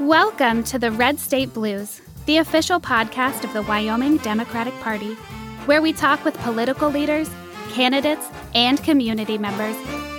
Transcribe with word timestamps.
Welcome 0.00 0.62
to 0.64 0.78
the 0.78 0.92
Red 0.92 1.18
State 1.18 1.52
Blues, 1.52 2.00
the 2.26 2.36
official 2.36 2.78
podcast 2.78 3.42
of 3.42 3.52
the 3.52 3.62
Wyoming 3.62 4.18
Democratic 4.18 4.72
Party, 4.74 5.14
where 5.66 5.82
we 5.82 5.92
talk 5.92 6.24
with 6.24 6.38
political 6.38 6.88
leaders, 6.88 7.28
candidates, 7.70 8.24
and 8.54 8.80
community 8.84 9.38
members 9.38 9.74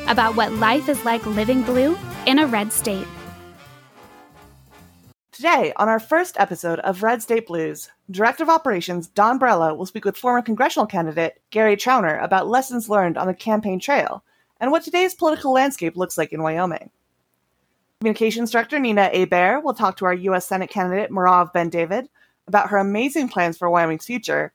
about 0.09 0.35
what 0.35 0.51
life 0.51 0.89
is 0.89 1.05
like 1.05 1.25
living 1.25 1.61
blue 1.61 1.97
in 2.25 2.39
a 2.39 2.45
red 2.45 2.73
state. 2.73 3.07
Today, 5.31 5.71
on 5.77 5.87
our 5.87 6.01
first 6.01 6.37
episode 6.37 6.79
of 6.79 7.01
Red 7.01 7.21
State 7.21 7.47
Blues, 7.47 7.89
Director 8.11 8.43
of 8.43 8.49
Operations 8.49 9.07
Dawn 9.07 9.39
Barela 9.39 9.77
will 9.77 9.85
speak 9.85 10.03
with 10.03 10.17
former 10.17 10.41
congressional 10.41 10.87
candidate 10.87 11.41
Gary 11.51 11.77
Trauner 11.77 12.21
about 12.21 12.49
lessons 12.49 12.89
learned 12.89 13.17
on 13.17 13.27
the 13.27 13.33
campaign 13.33 13.79
trail 13.79 14.25
and 14.59 14.73
what 14.73 14.83
today's 14.83 15.15
political 15.15 15.53
landscape 15.53 15.95
looks 15.95 16.17
like 16.17 16.33
in 16.33 16.43
Wyoming. 16.43 16.89
Communications 18.01 18.51
Director 18.51 18.79
Nina 18.79 19.09
Hebert 19.09 19.61
will 19.61 19.73
talk 19.73 19.97
to 19.97 20.05
our 20.05 20.13
U.S. 20.13 20.45
Senate 20.45 20.69
candidate 20.69 21.11
Merav 21.11 21.51
Ben 21.51 21.67
David 21.67 22.07
about 22.47 22.69
her 22.69 22.77
amazing 22.77 23.27
plans 23.27 23.57
for 23.57 23.69
Wyoming's 23.69 24.05
future 24.05 24.53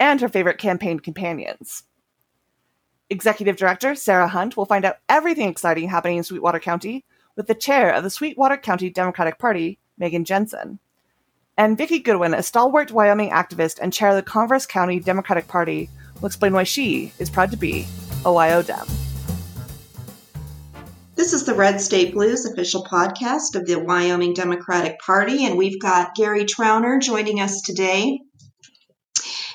and 0.00 0.20
her 0.20 0.28
favorite 0.28 0.58
campaign 0.58 0.98
companions. 0.98 1.84
Executive 3.08 3.54
Director 3.54 3.94
Sarah 3.94 4.26
Hunt 4.26 4.56
will 4.56 4.66
find 4.66 4.84
out 4.84 4.96
everything 5.08 5.48
exciting 5.48 5.88
happening 5.88 6.16
in 6.16 6.24
Sweetwater 6.24 6.58
County 6.58 7.04
with 7.36 7.46
the 7.46 7.54
chair 7.54 7.92
of 7.92 8.02
the 8.02 8.10
Sweetwater 8.10 8.56
County 8.56 8.90
Democratic 8.90 9.38
Party, 9.38 9.78
Meghan 10.00 10.24
Jensen. 10.24 10.80
And 11.56 11.78
Vickie 11.78 12.02
Goodwin, 12.02 12.34
a 12.34 12.42
stalwart 12.42 12.90
Wyoming 12.90 13.30
activist 13.30 13.78
and 13.80 13.92
chair 13.92 14.08
of 14.08 14.16
the 14.16 14.22
Converse 14.24 14.66
County 14.66 14.98
Democratic 14.98 15.46
Party, 15.46 15.88
will 16.20 16.26
explain 16.26 16.54
why 16.54 16.64
she 16.64 17.12
is 17.20 17.30
proud 17.30 17.52
to 17.52 17.56
be 17.56 17.82
a 18.24 18.30
WyoDem. 18.30 18.99
This 21.20 21.34
is 21.34 21.44
the 21.44 21.52
Red 21.52 21.82
State 21.82 22.14
Blues 22.14 22.46
official 22.46 22.82
podcast 22.82 23.54
of 23.54 23.66
the 23.66 23.78
Wyoming 23.78 24.32
Democratic 24.32 24.98
Party, 25.00 25.44
and 25.44 25.58
we've 25.58 25.78
got 25.78 26.14
Gary 26.14 26.46
Trauner 26.46 26.98
joining 26.98 27.40
us 27.40 27.60
today. 27.60 28.20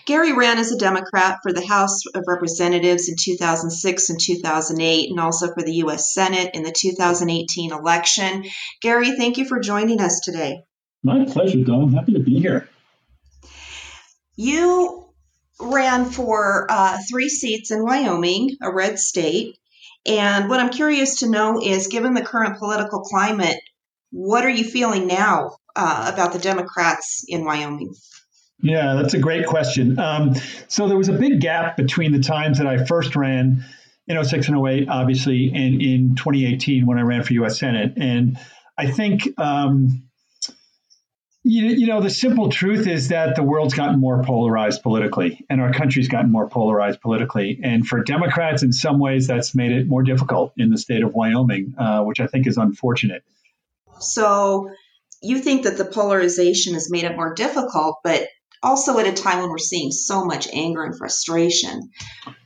Gary 0.06 0.32
ran 0.34 0.60
as 0.60 0.72
a 0.72 0.78
Democrat 0.78 1.40
for 1.42 1.52
the 1.52 1.66
House 1.66 2.06
of 2.14 2.22
Representatives 2.28 3.10
in 3.10 3.16
2006 3.20 4.10
and 4.12 4.20
2008, 4.22 5.10
and 5.10 5.20
also 5.20 5.48
for 5.56 5.64
the 5.64 5.74
U.S. 5.78 6.14
Senate 6.14 6.52
in 6.54 6.62
the 6.62 6.72
2018 6.72 7.72
election. 7.72 8.46
Gary, 8.80 9.18
thank 9.18 9.40
you 9.40 9.46
for 9.46 9.60
joining 9.60 10.00
us 10.02 10.20
today. 10.20 10.60
My 11.02 11.26
pleasure, 11.26 11.64
Dawn. 11.64 11.92
Happy 11.94 12.14
to 12.14 12.20
be 12.20 12.40
here. 12.40 12.70
You 14.36 15.08
ran 15.60 16.06
for 16.06 16.68
uh, 16.70 17.00
three 17.10 17.30
seats 17.30 17.72
in 17.72 17.84
Wyoming, 17.84 18.56
a 18.62 18.72
red 18.72 19.00
state. 19.00 19.58
And 20.06 20.50
what 20.50 20.60
I'm 20.60 20.70
curious 20.70 21.20
to 21.20 21.30
know 21.30 21.60
is 21.62 21.88
given 21.88 22.14
the 22.14 22.22
current 22.22 22.60
political 22.60 23.02
climate, 23.02 23.58
what 24.12 24.46
are 24.46 24.50
you 24.50 24.64
feeling 24.64 25.08
now 25.08 25.58
uh, 25.76 26.12
about 26.14 26.34
the 26.34 26.40
Democrats 26.40 27.26
in 27.28 27.44
Wyoming? 27.44 27.94
Yeah, 28.62 28.96
that's 28.96 29.14
a 29.14 29.20
great 29.20 29.46
question. 29.46 30.00
Um, 30.00 30.36
so 30.68 30.88
there 30.88 30.98
was 30.98 31.10
a 31.10 31.14
big 31.14 31.42
gap 31.42 31.76
between 31.76 32.12
the 32.12 32.20
times 32.20 32.58
that 32.60 32.68
I 32.68 32.86
first 32.86 33.16
ran 33.16 33.66
in 34.08 34.24
06 34.24 34.48
and 34.48 34.68
08, 34.68 34.88
obviously, 34.90 35.52
and 35.54 35.82
in 35.82 36.16
2018 36.16 36.86
when 36.86 36.98
I 36.98 37.02
ran 37.02 37.24
for 37.24 37.34
U.S. 37.34 37.60
Senate. 37.60 37.94
And 37.98 38.38
I 38.78 38.90
think 38.92 39.28
um, 39.40 40.05
you, 41.46 41.68
you 41.68 41.88
know, 41.88 42.02
the 42.02 42.10
simple 42.10 42.50
truth 42.50 42.88
is 42.88 43.10
that 43.10 43.36
the 43.36 43.44
world's 43.44 43.76
gotten 43.76 44.00
more 44.00 44.24
polarized 44.24 44.82
politically, 44.82 45.46
and 45.48 45.62
our 45.62 45.72
country's 45.72 46.08
gotten 46.08 46.32
more 46.32 46.50
polarized 46.50 47.02
politically. 47.02 47.60
And 47.64 47.88
for 47.88 48.04
Democrats, 48.04 48.64
in 48.64 48.74
some 48.74 48.98
ways, 49.00 49.28
that's 49.28 49.54
made 49.54 49.72
it 49.72 49.88
more 49.88 50.02
difficult 50.02 50.54
in 50.58 50.72
the 50.72 50.78
state 50.80 51.04
of 51.04 51.14
Wyoming, 51.14 51.76
uh, 51.78 52.02
which 52.02 52.20
I 52.20 52.26
think 52.26 52.48
is 52.48 52.58
unfortunate. 52.58 53.24
So, 54.00 54.72
you 55.22 55.38
think 55.38 55.64
that 55.64 55.78
the 55.78 55.86
polarization 55.86 56.74
has 56.74 56.90
made 56.90 57.04
it 57.04 57.16
more 57.16 57.36
difficult, 57.36 58.00
but 58.04 58.28
also 58.64 58.98
at 58.98 59.06
a 59.06 59.14
time 59.14 59.40
when 59.42 59.52
we're 59.52 59.60
seeing 59.60 59.92
so 59.92 60.26
much 60.26 60.48
anger 60.52 60.84
and 60.84 60.98
frustration. 60.98 61.92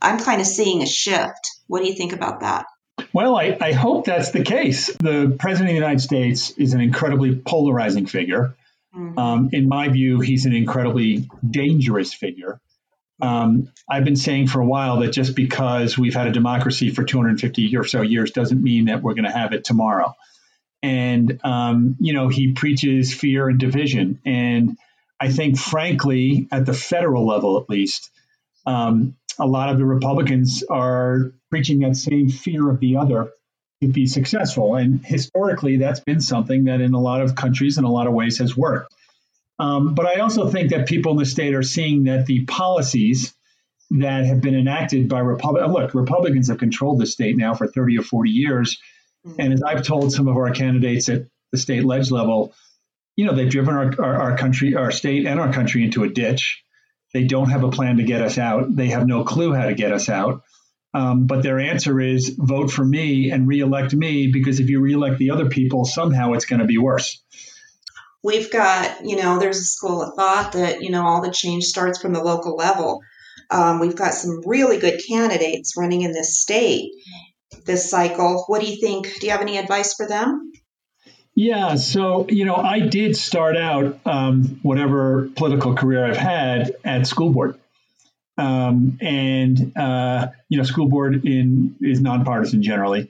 I'm 0.02 0.20
kind 0.20 0.42
of 0.42 0.48
seeing 0.48 0.82
a 0.82 0.86
shift. 0.86 1.40
What 1.68 1.82
do 1.82 1.88
you 1.88 1.96
think 1.96 2.12
about 2.12 2.42
that? 2.42 2.66
Well, 3.14 3.38
I, 3.38 3.58
I 3.62 3.72
hope 3.72 4.06
that's 4.06 4.32
the 4.32 4.44
case. 4.44 4.88
The 4.98 5.36
President 5.40 5.70
of 5.70 5.74
the 5.74 5.80
United 5.80 6.02
States 6.02 6.52
is 6.52 6.74
an 6.74 6.82
incredibly 6.82 7.34
polarizing 7.36 8.06
figure. 8.06 8.56
Mm-hmm. 8.96 9.20
Um, 9.20 9.50
in 9.52 9.68
my 9.68 9.90
view, 9.90 10.20
he's 10.20 10.46
an 10.46 10.54
incredibly 10.54 11.30
dangerous 11.48 12.14
figure. 12.14 12.60
Um, 13.22 13.72
I've 13.90 14.06
been 14.06 14.16
saying 14.16 14.48
for 14.48 14.62
a 14.62 14.66
while 14.66 15.00
that 15.02 15.12
just 15.12 15.36
because 15.36 15.98
we've 15.98 16.14
had 16.14 16.28
a 16.28 16.32
democracy 16.32 16.90
for 16.90 17.04
250 17.04 17.76
or 17.76 17.84
so 17.84 18.02
years 18.02 18.32
doesn't 18.32 18.62
mean 18.62 18.86
that 18.86 19.02
we're 19.02 19.14
going 19.14 19.26
to 19.26 19.32
have 19.32 19.54
it 19.54 19.64
tomorrow. 19.64 20.16
And, 20.82 21.40
um, 21.44 21.98
you 22.00 22.14
know, 22.14 22.30
he 22.30 22.54
preaches 22.54 23.14
fear 23.14 23.50
and 23.50 23.60
division. 23.60 24.22
And 24.26 24.78
I 25.20 25.30
think, 25.30 25.58
frankly, 25.58 26.48
at 26.52 26.66
the 26.66 26.74
federal 26.74 27.28
level 27.28 27.60
at 27.60 27.70
least, 27.70 28.10
um, 28.66 29.18
a 29.38 29.46
lot 29.46 29.70
of 29.70 29.78
the 29.78 29.86
Republicans 29.86 30.64
are 30.70 31.34
preaching 31.50 31.80
that 31.80 31.96
same 31.96 32.30
fear 32.30 32.70
of 32.70 32.80
the 32.80 32.98
other 32.98 33.32
to 33.82 33.88
be 33.88 34.08
successful. 34.08 34.76
And 34.76 35.06
historically, 35.06 35.78
that's 35.78 36.02
been 36.02 36.22
something 36.22 36.66
that 36.66 36.82
in 36.82 36.94
a 36.94 37.00
lot 37.00 37.22
of 37.22 37.36
countries, 37.36 37.78
in 37.78 37.84
a 37.84 37.92
lot 37.92 38.08
of 38.08 38.14
ways, 38.14 38.40
has 38.40 38.56
worked. 38.56 38.94
Um, 39.58 39.94
but 39.94 40.06
I 40.06 40.22
also 40.22 40.50
think 40.50 40.72
that 40.72 40.88
people 40.88 41.12
in 41.14 41.18
the 41.18 41.26
state 41.26 41.54
are 41.54 41.64
seeing 41.64 42.06
that 42.06 42.26
the 42.26 42.46
policies 42.46 43.34
that 43.92 44.26
have 44.26 44.42
been 44.42 44.56
enacted 44.56 45.10
by 45.10 45.20
Republicans, 45.20 45.74
look, 45.74 45.94
Republicans 45.94 46.48
have 46.48 46.58
controlled 46.58 47.00
the 47.00 47.06
state 47.06 47.36
now 47.36 47.56
for 47.56 47.68
30 47.68 47.98
or 47.98 48.04
40 48.04 48.30
years. 48.30 48.78
Mm-hmm. 49.26 49.42
And 49.42 49.54
as 49.54 49.64
I've 49.64 49.84
told 49.84 50.14
some 50.14 50.28
of 50.28 50.38
our 50.38 50.52
candidates 50.52 51.10
at 51.10 51.24
the 51.52 51.58
state 51.58 51.84
ledge 51.84 52.12
level, 52.12 52.54
you 53.16 53.26
know, 53.26 53.36
they've 53.36 53.50
driven 53.50 53.76
our, 53.76 53.94
our, 54.00 54.22
our 54.22 54.38
country, 54.38 54.76
our 54.76 54.92
state 54.92 55.26
and 55.26 55.40
our 55.40 55.52
country 55.52 55.84
into 55.84 56.04
a 56.04 56.10
ditch. 56.10 56.64
They 57.14 57.24
don't 57.24 57.50
have 57.50 57.64
a 57.64 57.72
plan 57.72 57.98
to 57.98 58.04
get 58.04 58.22
us 58.22 58.38
out. 58.38 58.74
They 58.74 58.88
have 58.88 59.08
no 59.08 59.24
clue 59.24 59.54
how 59.54 59.66
to 59.66 59.74
get 59.74 59.92
us 59.92 60.08
out. 60.08 60.44
Um, 60.94 61.28
but 61.28 61.44
their 61.44 61.60
answer 61.60 62.00
is 62.00 62.36
vote 62.38 62.72
for 62.72 62.84
me 62.84 63.30
and 63.30 63.48
reelect 63.48 63.94
me 63.94 64.32
because 64.32 64.60
if 64.60 64.70
you 64.70 64.82
reelect 64.82 65.20
the 65.20 65.32
other 65.32 65.48
people, 65.48 65.86
somehow 65.86 66.34
it's 66.34 66.46
going 66.46 66.62
to 66.62 66.66
be 66.66 66.80
worse. 66.80 67.22
We've 68.24 68.52
got, 68.52 69.06
you 69.06 69.16
know, 69.16 69.40
there's 69.40 69.60
a 69.60 69.64
school 69.64 70.02
of 70.02 70.16
thought 70.16 70.54
that, 70.54 70.82
you 70.82 70.90
know, 70.90 71.06
all 71.06 71.22
the 71.22 71.32
change 71.32 71.66
starts 71.66 72.02
from 72.02 72.14
the 72.14 72.24
local 72.24 72.56
level. 72.56 73.02
Um, 73.52 73.80
we've 73.80 73.96
got 73.96 74.14
some 74.14 74.42
really 74.46 74.80
good 74.80 75.00
candidates 75.08 75.76
running 75.78 76.02
in 76.02 76.12
this 76.12 76.40
state 76.40 76.92
this 77.66 77.90
cycle. 77.90 78.44
What 78.48 78.62
do 78.62 78.68
you 78.68 78.80
think? 78.80 79.20
Do 79.20 79.28
you 79.28 79.32
have 79.32 79.42
any 79.42 79.58
advice 79.58 79.94
for 79.94 80.08
them? 80.08 80.52
Yeah, 81.36 81.76
so 81.76 82.28
you 82.30 82.46
know, 82.46 82.56
I 82.56 82.82
did 82.82 83.16
start 83.16 83.56
out 83.56 84.00
um, 84.06 84.60
whatever 84.62 85.30
political 85.36 85.76
career 85.76 86.06
I've 86.06 86.18
had 86.18 86.76
at 86.84 87.08
school 87.08 87.32
board. 87.32 87.58
Um, 88.40 88.98
and 89.02 89.78
uh, 89.78 90.28
you 90.48 90.58
know, 90.58 90.64
school 90.64 90.88
board 90.88 91.26
in 91.26 91.76
is 91.82 92.00
nonpartisan 92.00 92.64
generally, 92.64 93.10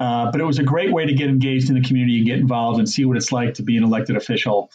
uh, 0.00 0.30
but 0.32 0.40
it 0.40 0.44
was 0.44 0.58
a 0.58 0.62
great 0.62 0.90
way 0.90 1.04
to 1.04 1.12
get 1.12 1.28
engaged 1.28 1.68
in 1.68 1.74
the 1.74 1.86
community 1.86 2.16
and 2.18 2.26
get 2.26 2.38
involved 2.38 2.78
and 2.78 2.88
see 2.88 3.04
what 3.04 3.18
it's 3.18 3.30
like 3.30 3.54
to 3.54 3.62
be 3.62 3.76
an 3.76 3.84
elected 3.84 4.16
official, 4.16 4.70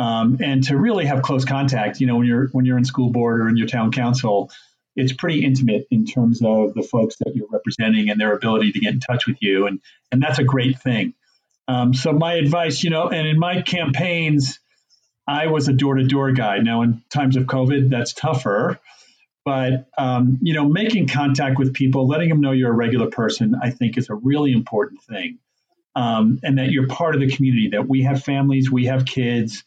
um, 0.00 0.38
and 0.40 0.64
to 0.64 0.76
really 0.76 1.04
have 1.04 1.22
close 1.22 1.44
contact. 1.44 2.00
You 2.00 2.08
know, 2.08 2.16
when 2.16 2.26
you're 2.26 2.48
when 2.48 2.64
you're 2.64 2.76
in 2.76 2.84
school 2.84 3.10
board 3.10 3.40
or 3.40 3.48
in 3.48 3.56
your 3.56 3.68
town 3.68 3.92
council, 3.92 4.50
it's 4.96 5.12
pretty 5.12 5.44
intimate 5.44 5.86
in 5.92 6.06
terms 6.06 6.42
of 6.42 6.74
the 6.74 6.82
folks 6.82 7.14
that 7.18 7.36
you're 7.36 7.48
representing 7.48 8.10
and 8.10 8.20
their 8.20 8.34
ability 8.34 8.72
to 8.72 8.80
get 8.80 8.94
in 8.94 9.00
touch 9.00 9.28
with 9.28 9.36
you, 9.40 9.68
and 9.68 9.80
and 10.10 10.20
that's 10.20 10.40
a 10.40 10.44
great 10.44 10.80
thing. 10.80 11.14
Um, 11.68 11.94
so 11.94 12.12
my 12.12 12.34
advice, 12.34 12.82
you 12.82 12.90
know, 12.90 13.10
and 13.10 13.28
in 13.28 13.38
my 13.38 13.62
campaigns, 13.62 14.58
I 15.28 15.46
was 15.46 15.68
a 15.68 15.72
door 15.72 15.94
to 15.94 16.04
door 16.04 16.32
guy. 16.32 16.58
Now, 16.58 16.82
in 16.82 17.02
times 17.10 17.36
of 17.36 17.44
COVID, 17.44 17.90
that's 17.90 18.12
tougher. 18.12 18.80
But 19.46 19.86
um, 19.96 20.38
you 20.42 20.54
know, 20.54 20.68
making 20.68 21.06
contact 21.06 21.56
with 21.56 21.72
people, 21.72 22.08
letting 22.08 22.28
them 22.28 22.40
know 22.40 22.50
you're 22.50 22.72
a 22.72 22.74
regular 22.74 23.06
person, 23.06 23.54
I 23.62 23.70
think 23.70 23.96
is 23.96 24.10
a 24.10 24.14
really 24.16 24.50
important 24.50 25.02
thing, 25.02 25.38
um, 25.94 26.40
and 26.42 26.58
that 26.58 26.72
you're 26.72 26.88
part 26.88 27.14
of 27.14 27.20
the 27.20 27.30
community. 27.30 27.68
That 27.68 27.88
we 27.88 28.02
have 28.02 28.24
families, 28.24 28.72
we 28.72 28.86
have 28.86 29.04
kids, 29.04 29.62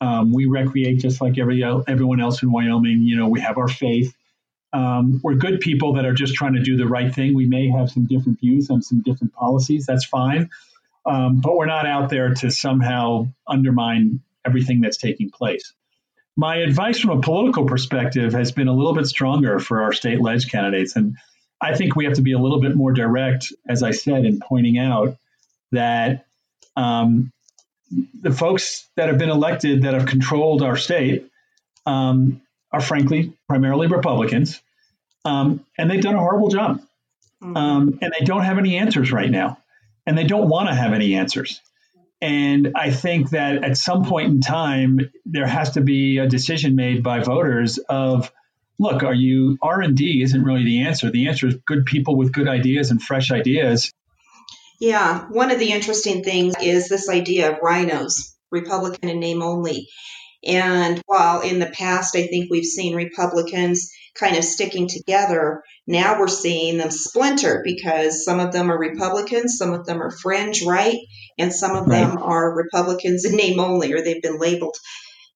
um, 0.00 0.32
we 0.32 0.46
recreate 0.46 1.00
just 1.00 1.20
like 1.20 1.36
every 1.36 1.62
everyone 1.62 2.22
else 2.22 2.42
in 2.42 2.50
Wyoming. 2.50 3.02
You 3.02 3.16
know, 3.16 3.28
we 3.28 3.40
have 3.40 3.58
our 3.58 3.68
faith. 3.68 4.16
Um, 4.72 5.20
we're 5.22 5.34
good 5.34 5.60
people 5.60 5.92
that 5.94 6.06
are 6.06 6.14
just 6.14 6.34
trying 6.34 6.54
to 6.54 6.62
do 6.62 6.78
the 6.78 6.86
right 6.86 7.14
thing. 7.14 7.34
We 7.34 7.46
may 7.46 7.68
have 7.68 7.90
some 7.90 8.06
different 8.06 8.40
views 8.40 8.70
on 8.70 8.80
some 8.80 9.02
different 9.02 9.34
policies. 9.34 9.84
That's 9.84 10.06
fine, 10.06 10.48
um, 11.04 11.42
but 11.42 11.54
we're 11.54 11.66
not 11.66 11.84
out 11.84 12.08
there 12.08 12.32
to 12.32 12.50
somehow 12.50 13.28
undermine 13.46 14.20
everything 14.46 14.80
that's 14.80 14.96
taking 14.96 15.28
place 15.28 15.74
my 16.38 16.58
advice 16.58 17.00
from 17.00 17.18
a 17.18 17.20
political 17.20 17.66
perspective 17.66 18.32
has 18.32 18.52
been 18.52 18.68
a 18.68 18.72
little 18.72 18.94
bit 18.94 19.06
stronger 19.06 19.58
for 19.58 19.82
our 19.82 19.92
state 19.92 20.20
ledge 20.20 20.48
candidates. 20.48 20.94
And 20.94 21.16
I 21.60 21.74
think 21.74 21.96
we 21.96 22.04
have 22.04 22.14
to 22.14 22.22
be 22.22 22.30
a 22.30 22.38
little 22.38 22.60
bit 22.60 22.76
more 22.76 22.92
direct, 22.92 23.52
as 23.68 23.82
I 23.82 23.90
said, 23.90 24.24
in 24.24 24.38
pointing 24.38 24.78
out 24.78 25.16
that 25.72 26.26
um, 26.76 27.32
the 28.22 28.30
folks 28.30 28.88
that 28.94 29.08
have 29.08 29.18
been 29.18 29.30
elected 29.30 29.82
that 29.82 29.94
have 29.94 30.06
controlled 30.06 30.62
our 30.62 30.76
state 30.76 31.28
um, 31.86 32.40
are 32.70 32.80
frankly 32.80 33.36
primarily 33.48 33.88
Republicans. 33.88 34.62
Um, 35.24 35.66
and 35.76 35.90
they've 35.90 36.00
done 36.00 36.14
a 36.14 36.20
horrible 36.20 36.50
job. 36.50 36.80
Mm-hmm. 37.42 37.56
Um, 37.56 37.98
and 38.00 38.14
they 38.16 38.24
don't 38.24 38.44
have 38.44 38.58
any 38.58 38.76
answers 38.76 39.10
right 39.10 39.30
now. 39.30 39.58
And 40.06 40.16
they 40.16 40.24
don't 40.24 40.48
want 40.48 40.68
to 40.68 40.74
have 40.76 40.92
any 40.92 41.16
answers. 41.16 41.60
And 42.20 42.72
I 42.74 42.90
think 42.90 43.30
that 43.30 43.64
at 43.64 43.76
some 43.76 44.04
point 44.04 44.28
in 44.28 44.40
time, 44.40 44.98
there 45.24 45.46
has 45.46 45.72
to 45.72 45.80
be 45.80 46.18
a 46.18 46.26
decision 46.26 46.74
made 46.74 47.02
by 47.02 47.20
voters 47.20 47.78
of, 47.88 48.32
look, 48.78 49.04
are 49.04 49.14
you 49.14 49.56
R 49.62 49.80
and 49.80 49.96
D 49.96 50.22
isn't 50.22 50.42
really 50.42 50.64
the 50.64 50.82
answer. 50.82 51.10
The 51.10 51.28
answer 51.28 51.46
is 51.46 51.56
good 51.66 51.86
people 51.86 52.16
with 52.16 52.32
good 52.32 52.48
ideas 52.48 52.90
and 52.90 53.00
fresh 53.00 53.30
ideas. 53.30 53.92
Yeah, 54.80 55.26
one 55.30 55.50
of 55.50 55.58
the 55.58 55.72
interesting 55.72 56.22
things 56.22 56.54
is 56.60 56.88
this 56.88 57.08
idea 57.08 57.52
of 57.52 57.58
rhinos, 57.62 58.36
Republican 58.50 59.08
in 59.08 59.20
name 59.20 59.42
only. 59.42 59.88
And 60.44 61.02
while 61.06 61.40
in 61.40 61.58
the 61.58 61.66
past, 61.66 62.14
I 62.16 62.26
think 62.26 62.48
we've 62.50 62.64
seen 62.64 62.94
Republicans 62.94 63.90
kind 64.14 64.36
of 64.36 64.44
sticking 64.44 64.88
together, 64.88 65.62
now 65.86 66.18
we're 66.18 66.28
seeing 66.28 66.78
them 66.78 66.90
splinter 66.90 67.62
because 67.64 68.24
some 68.24 68.40
of 68.40 68.52
them 68.52 68.70
are 68.70 68.78
Republicans, 68.78 69.56
some 69.56 69.72
of 69.72 69.84
them 69.84 70.00
are 70.00 70.10
fringe 70.10 70.62
right, 70.64 70.98
and 71.38 71.52
some 71.52 71.76
of 71.76 71.86
right. 71.86 72.00
them 72.00 72.18
are 72.18 72.54
Republicans 72.54 73.24
in 73.24 73.36
name 73.36 73.60
only, 73.60 73.92
or 73.92 74.02
they've 74.02 74.22
been 74.22 74.38
labeled, 74.38 74.76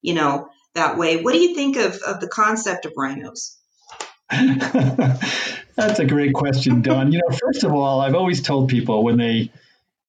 you 0.00 0.14
know, 0.14 0.48
that 0.74 0.96
way. 0.96 1.22
What 1.22 1.32
do 1.32 1.38
you 1.38 1.54
think 1.54 1.76
of, 1.76 1.96
of 2.06 2.20
the 2.20 2.28
concept 2.28 2.86
of 2.86 2.92
rhinos? 2.96 3.56
That's 4.30 5.98
a 5.98 6.06
great 6.06 6.34
question, 6.34 6.82
Dawn. 6.82 7.12
You 7.12 7.18
know, 7.18 7.36
first 7.36 7.64
of 7.64 7.72
all, 7.72 8.00
I've 8.00 8.14
always 8.14 8.42
told 8.42 8.68
people 8.68 9.04
when 9.04 9.18
they 9.18 9.50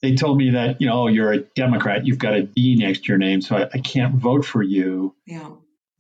they 0.02 0.16
told 0.16 0.38
me 0.38 0.52
that 0.52 0.82
you 0.82 0.88
know 0.88 1.04
oh, 1.04 1.08
you're 1.08 1.32
a 1.32 1.40
Democrat, 1.40 2.06
you've 2.06 2.20
got 2.20 2.34
a 2.34 2.44
D 2.44 2.76
next 2.76 3.06
to 3.06 3.08
your 3.08 3.18
name, 3.18 3.42
so 3.42 3.58
I, 3.58 3.70
I 3.74 3.78
can't 3.80 4.16
vote 4.16 4.46
for 4.46 4.62
you. 4.62 5.16
Yeah. 5.26 5.50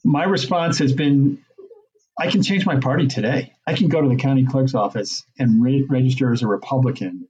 My 0.05 0.25
response 0.25 0.79
has 0.79 0.91
been, 0.91 1.39
I 2.19 2.29
can 2.29 2.43
change 2.43 2.65
my 2.65 2.77
party 2.77 3.07
today. 3.07 3.53
I 3.65 3.73
can 3.73 3.87
go 3.87 4.01
to 4.01 4.09
the 4.09 4.17
county 4.17 4.45
clerk's 4.45 4.75
office 4.75 5.23
and 5.39 5.63
re- 5.63 5.85
register 5.89 6.33
as 6.33 6.41
a 6.41 6.47
Republican. 6.47 7.29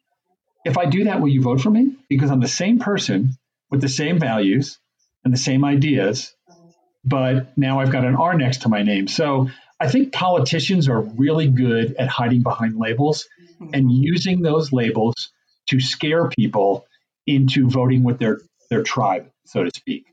If 0.66 0.78
I 0.78 0.86
do 0.86 1.06
that, 1.06 1.20
will 1.22 1.30
you 1.30 1.42
vote 1.42 1.62
for 1.62 1.70
me? 1.70 1.96
Because 2.10 2.32
I'm 2.32 2.40
the 2.40 2.48
same 2.48 2.80
person 2.80 3.38
with 3.70 3.82
the 3.82 3.90
same 3.90 4.20
values 4.20 4.80
and 5.24 5.34
the 5.34 5.38
same 5.38 5.66
ideas, 5.66 6.34
but 7.04 7.58
now 7.58 7.80
I've 7.80 7.92
got 7.92 8.06
an 8.06 8.16
R 8.16 8.34
next 8.38 8.62
to 8.64 8.70
my 8.70 8.84
name. 8.84 9.08
So 9.08 9.50
I 9.80 9.90
think 9.90 10.14
politicians 10.14 10.88
are 10.88 11.02
really 11.02 11.50
good 11.50 11.96
at 11.98 12.08
hiding 12.08 12.44
behind 12.44 12.78
labels 12.78 13.28
and 13.74 13.92
using 13.92 14.42
those 14.42 14.72
labels 14.72 15.32
to 15.68 15.80
scare 15.80 16.30
people 16.30 16.86
into 17.26 17.70
voting 17.70 18.04
with 18.04 18.20
their 18.20 18.40
their 18.70 18.84
tribe, 18.84 19.30
so 19.46 19.64
to 19.64 19.72
speak. 19.76 20.06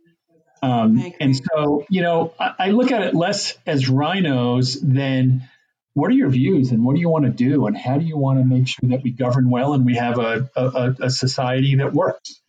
Um, 0.63 1.13
and 1.21 1.35
so, 1.37 1.87
you 1.89 2.03
know, 2.03 2.35
I, 2.39 2.55
I, 2.59 2.71
look 2.71 2.93
at 2.93 3.03
it 3.03 3.15
less 3.15 3.57
as 3.67 3.89
rhinos 3.89 4.79
than 4.81 5.49
what 5.95 6.11
are 6.11 6.15
your 6.15 6.31
views 6.31 6.71
and 6.71 6.85
what 6.85 6.95
do 6.95 7.01
you 7.01 7.09
want 7.09 7.25
to 7.25 7.31
do 7.31 7.67
and 7.67 7.77
how 7.77 7.99
do 7.99 8.05
you 8.05 8.17
want 8.17 8.39
to 8.39 8.45
make 8.45 8.69
sure 8.69 8.89
that 8.91 9.03
we 9.03 9.11
govern 9.11 9.51
well 9.51 9.75
and 9.75 9.85
we 9.85 9.97
have 9.97 10.19
a, 10.19 10.49
a, 10.57 10.95
a 11.03 11.11
society 11.11 11.77
that 11.77 11.93
works 11.93 12.41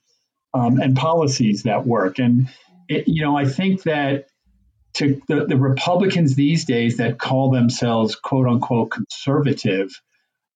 um, 0.53 0.79
and 0.79 0.95
policies 0.95 1.63
that 1.63 1.85
work. 1.85 2.19
And, 2.19 2.49
it, 2.87 3.07
you 3.07 3.23
know, 3.23 3.37
I 3.37 3.45
think 3.45 3.83
that 3.83 4.27
to 4.95 5.21
the, 5.27 5.45
the 5.45 5.57
Republicans 5.57 6.35
these 6.35 6.65
days 6.65 6.97
that 6.97 7.17
call 7.17 7.51
themselves 7.51 8.15
quote 8.15 8.47
unquote 8.47 8.91
conservative 8.91 9.91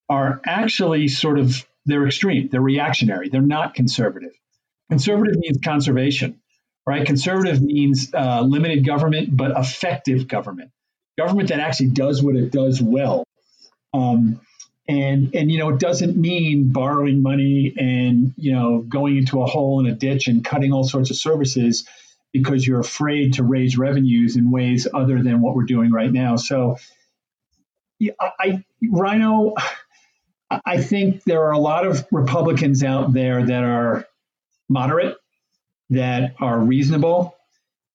are 0.10 0.42
actually 0.46 1.08
sort 1.08 1.40
of 1.40 1.66
they're 1.86 2.06
extreme. 2.06 2.50
They're 2.52 2.62
reactionary. 2.62 3.30
They're 3.30 3.42
not 3.42 3.76
conservative. 3.76 4.31
Conservative 4.90 5.38
means 5.38 5.60
conservation, 5.64 6.42
right? 6.86 7.06
Conservative 7.06 7.62
means 7.62 8.14
uh, 8.14 8.42
limited 8.42 8.86
government, 8.86 9.36
but 9.36 9.52
effective 9.58 10.28
government. 10.28 10.72
Government 11.18 11.50
that 11.50 11.60
actually 11.60 11.90
does 11.90 12.22
what 12.22 12.36
it 12.36 12.52
does 12.52 12.82
well. 12.82 13.24
Um, 13.94 14.42
and 14.88 15.34
and 15.34 15.52
you 15.52 15.58
know 15.58 15.70
it 15.70 15.80
doesn't 15.80 16.16
mean 16.16 16.72
borrowing 16.72 17.24
money 17.24 17.74
and 17.76 18.34
you 18.38 18.54
know 18.54 18.80
going 18.82 19.18
into 19.18 19.42
a 19.42 19.46
hole 19.46 19.80
in 19.80 19.88
a 19.88 19.96
ditch 19.96 20.28
and 20.28 20.46
cutting 20.46 20.72
all 20.74 20.84
sorts 20.84 21.10
of 21.10 21.18
services 21.18 21.88
because 22.32 22.68
you're 22.68 22.82
afraid 22.82 23.34
to 23.36 23.44
raise 23.44 23.78
revenues 23.78 24.36
in 24.36 24.52
ways 24.52 24.88
other 24.94 25.24
than 25.24 25.42
what 25.42 25.56
we're 25.56 25.64
doing 25.64 25.90
right 25.92 26.12
now. 26.12 26.36
So, 26.36 26.78
yeah, 27.98 28.12
I, 28.20 28.66
RINO 28.82 29.56
I 30.66 30.82
think 30.82 31.24
there 31.24 31.44
are 31.46 31.52
a 31.52 31.60
lot 31.60 31.88
of 31.88 32.06
Republicans 32.12 32.84
out 32.84 33.14
there 33.14 33.46
that 33.46 33.64
are 33.64 34.06
moderate, 34.70 35.18
that 35.90 36.36
are 36.40 36.60
reasonable. 36.60 37.36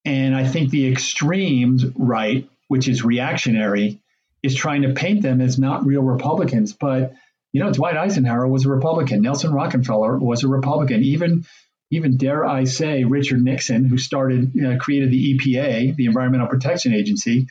And 0.05 0.35
I 0.35 0.47
think 0.47 0.71
the 0.71 0.91
extremes 0.91 1.85
right, 1.95 2.49
which 2.71 2.87
is 2.87 3.05
reactionary, 3.05 3.99
is 4.45 4.55
trying 4.55 4.83
to 4.83 4.95
paint 4.95 5.23
them 5.23 5.41
as 5.41 5.59
not 5.59 5.85
real 5.85 6.03
Republicans. 6.03 6.73
But, 6.73 7.15
you 7.51 7.61
know, 7.61 7.73
Dwight 7.73 7.97
Eisenhower 7.97 8.47
was 8.47 8.65
a 8.65 8.69
Republican. 8.69 9.23
Nelson 9.23 9.53
Rockefeller 9.53 10.17
was 10.17 10.45
a 10.45 10.49
Republican. 10.49 11.03
Even, 11.03 11.45
even 11.91 12.17
dare 12.17 12.47
I 12.47 12.63
say, 12.65 13.03
Richard 13.03 13.43
Nixon, 13.43 13.87
who 13.87 13.99
started, 13.99 14.53
you 14.55 14.63
know, 14.63 14.79
created 14.79 15.11
the 15.11 15.35
EPA, 15.35 15.97
the 15.97 16.07
Environmental 16.07 16.47
Protection 16.47 16.95
Agency, 16.95 17.49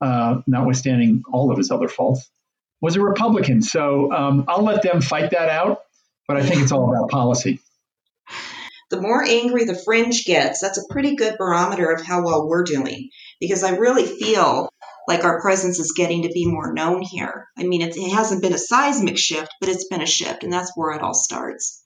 uh, 0.00 0.40
notwithstanding 0.46 1.24
all 1.30 1.50
of 1.52 1.58
his 1.58 1.70
other 1.70 1.88
faults, 1.88 2.30
was 2.80 2.96
a 2.96 3.02
Republican. 3.02 3.60
So 3.60 4.10
um, 4.10 4.46
I'll 4.48 4.64
let 4.64 4.80
them 4.80 5.02
fight 5.02 5.32
that 5.32 5.50
out, 5.50 5.82
but 6.26 6.38
I 6.38 6.42
think 6.42 6.62
it's 6.62 6.72
all 6.72 6.88
about 6.88 7.10
policy. 7.10 7.60
The 8.88 9.02
more 9.02 9.22
angry 9.22 9.66
the 9.66 9.74
fringe 9.74 10.24
gets, 10.24 10.60
that's 10.60 10.78
a 10.78 10.88
pretty 10.88 11.16
good 11.16 11.36
barometer 11.36 11.90
of 11.90 12.00
how 12.00 12.24
well 12.24 12.48
we're 12.48 12.64
doing 12.64 13.10
because 13.40 13.62
I 13.62 13.70
really 13.76 14.06
feel 14.06 14.70
like 15.06 15.24
our 15.24 15.40
presence 15.40 15.78
is 15.78 15.92
getting 15.96 16.22
to 16.22 16.28
be 16.28 16.46
more 16.46 16.72
known 16.72 17.02
here. 17.02 17.48
I 17.56 17.64
mean, 17.64 17.82
it, 17.82 17.96
it 17.96 18.10
hasn't 18.10 18.42
been 18.42 18.52
a 18.52 18.58
seismic 18.58 19.16
shift, 19.16 19.50
but 19.60 19.68
it's 19.68 19.88
been 19.88 20.02
a 20.02 20.06
shift, 20.06 20.44
and 20.44 20.52
that's 20.52 20.72
where 20.76 20.94
it 20.94 21.02
all 21.02 21.14
starts. 21.14 21.82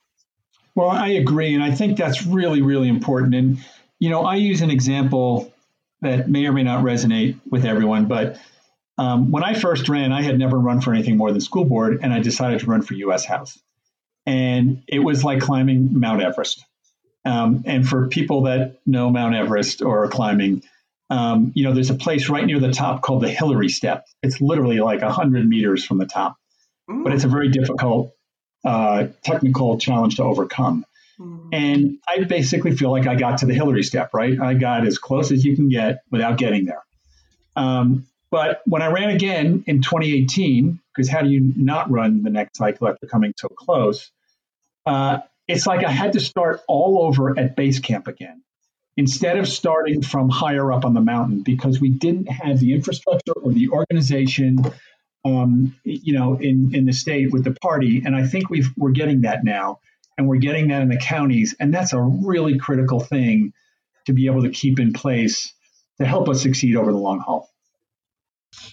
Well, 0.74 0.90
I 0.90 1.08
agree, 1.08 1.54
and 1.54 1.62
I 1.62 1.70
think 1.70 1.96
that's 1.96 2.26
really, 2.26 2.62
really 2.62 2.88
important. 2.88 3.34
And, 3.34 3.58
you 3.98 4.10
know, 4.10 4.22
I 4.22 4.36
use 4.36 4.62
an 4.62 4.70
example 4.70 5.52
that 6.00 6.28
may 6.28 6.46
or 6.46 6.52
may 6.52 6.64
not 6.64 6.84
resonate 6.84 7.38
with 7.48 7.64
everyone, 7.64 8.06
but 8.06 8.40
um, 8.98 9.30
when 9.30 9.44
I 9.44 9.54
first 9.54 9.88
ran, 9.88 10.12
I 10.12 10.22
had 10.22 10.38
never 10.38 10.58
run 10.58 10.80
for 10.80 10.92
anything 10.92 11.16
more 11.16 11.30
than 11.30 11.40
school 11.40 11.64
board, 11.64 12.00
and 12.02 12.12
I 12.12 12.20
decided 12.20 12.60
to 12.60 12.66
run 12.66 12.82
for 12.82 12.94
U.S. 12.94 13.24
House. 13.24 13.58
And 14.26 14.82
it 14.86 14.98
was 14.98 15.24
like 15.24 15.40
climbing 15.40 15.98
Mount 15.98 16.22
Everest. 16.22 16.64
Um, 17.24 17.62
and 17.66 17.88
for 17.88 18.08
people 18.08 18.42
that 18.42 18.80
know 18.84 19.10
Mount 19.10 19.34
Everest 19.34 19.82
or 19.82 20.08
climbing, 20.08 20.62
um, 21.12 21.52
you 21.54 21.64
know, 21.64 21.74
there's 21.74 21.90
a 21.90 21.94
place 21.94 22.30
right 22.30 22.46
near 22.46 22.58
the 22.58 22.72
top 22.72 23.02
called 23.02 23.22
the 23.22 23.28
Hillary 23.28 23.68
Step. 23.68 24.06
It's 24.22 24.40
literally 24.40 24.80
like 24.80 25.02
100 25.02 25.46
meters 25.46 25.84
from 25.84 25.98
the 25.98 26.06
top, 26.06 26.38
mm. 26.88 27.04
but 27.04 27.12
it's 27.12 27.24
a 27.24 27.28
very 27.28 27.50
difficult 27.50 28.14
uh, 28.64 29.08
technical 29.22 29.76
challenge 29.76 30.16
to 30.16 30.22
overcome. 30.22 30.86
Mm. 31.20 31.48
And 31.52 31.98
I 32.08 32.24
basically 32.24 32.74
feel 32.74 32.90
like 32.90 33.06
I 33.06 33.16
got 33.16 33.38
to 33.38 33.46
the 33.46 33.52
Hillary 33.52 33.82
Step, 33.82 34.14
right? 34.14 34.40
I 34.40 34.54
got 34.54 34.86
as 34.86 34.96
close 34.96 35.30
as 35.30 35.44
you 35.44 35.54
can 35.54 35.68
get 35.68 36.02
without 36.10 36.38
getting 36.38 36.64
there. 36.64 36.82
Um, 37.56 38.06
but 38.30 38.62
when 38.64 38.80
I 38.80 38.86
ran 38.86 39.10
again 39.10 39.64
in 39.66 39.82
2018, 39.82 40.80
because 40.96 41.10
how 41.10 41.20
do 41.20 41.28
you 41.28 41.52
not 41.58 41.90
run 41.90 42.22
the 42.22 42.30
next 42.30 42.56
cycle 42.56 42.88
after 42.88 43.06
coming 43.06 43.34
so 43.36 43.48
close? 43.48 44.10
Uh, 44.86 45.18
it's 45.46 45.66
like 45.66 45.84
I 45.84 45.90
had 45.90 46.14
to 46.14 46.20
start 46.20 46.62
all 46.68 47.02
over 47.02 47.38
at 47.38 47.54
base 47.54 47.80
camp 47.80 48.08
again 48.08 48.42
instead 48.96 49.38
of 49.38 49.48
starting 49.48 50.02
from 50.02 50.28
higher 50.28 50.72
up 50.72 50.84
on 50.84 50.94
the 50.94 51.00
mountain 51.00 51.42
because 51.42 51.80
we 51.80 51.88
didn't 51.88 52.26
have 52.26 52.58
the 52.58 52.74
infrastructure 52.74 53.32
or 53.32 53.52
the 53.52 53.68
organization 53.70 54.58
um, 55.24 55.74
you 55.84 56.12
know 56.12 56.34
in, 56.34 56.74
in 56.74 56.84
the 56.84 56.92
state 56.92 57.32
with 57.32 57.44
the 57.44 57.54
party 57.62 58.02
and 58.04 58.14
i 58.16 58.26
think 58.26 58.50
we 58.50 58.64
are 58.82 58.90
getting 58.90 59.22
that 59.22 59.44
now 59.44 59.78
and 60.18 60.28
we're 60.28 60.36
getting 60.36 60.68
that 60.68 60.82
in 60.82 60.88
the 60.88 60.98
counties 60.98 61.54
and 61.58 61.72
that's 61.72 61.92
a 61.92 62.00
really 62.00 62.58
critical 62.58 63.00
thing 63.00 63.52
to 64.06 64.12
be 64.12 64.26
able 64.26 64.42
to 64.42 64.50
keep 64.50 64.80
in 64.80 64.92
place 64.92 65.52
to 65.98 66.04
help 66.04 66.28
us 66.28 66.42
succeed 66.42 66.76
over 66.76 66.90
the 66.90 66.98
long 66.98 67.20
haul 67.20 67.52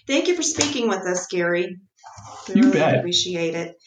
Thank 0.08 0.28
you 0.28 0.36
for 0.36 0.44
speaking 0.44 0.90
with 0.90 1.00
us, 1.00 1.28
Gary. 1.28 1.78
We 2.48 2.56
you 2.56 2.64
really 2.64 2.80
bet. 2.80 3.00
appreciate 3.00 3.56
it. 3.56 3.78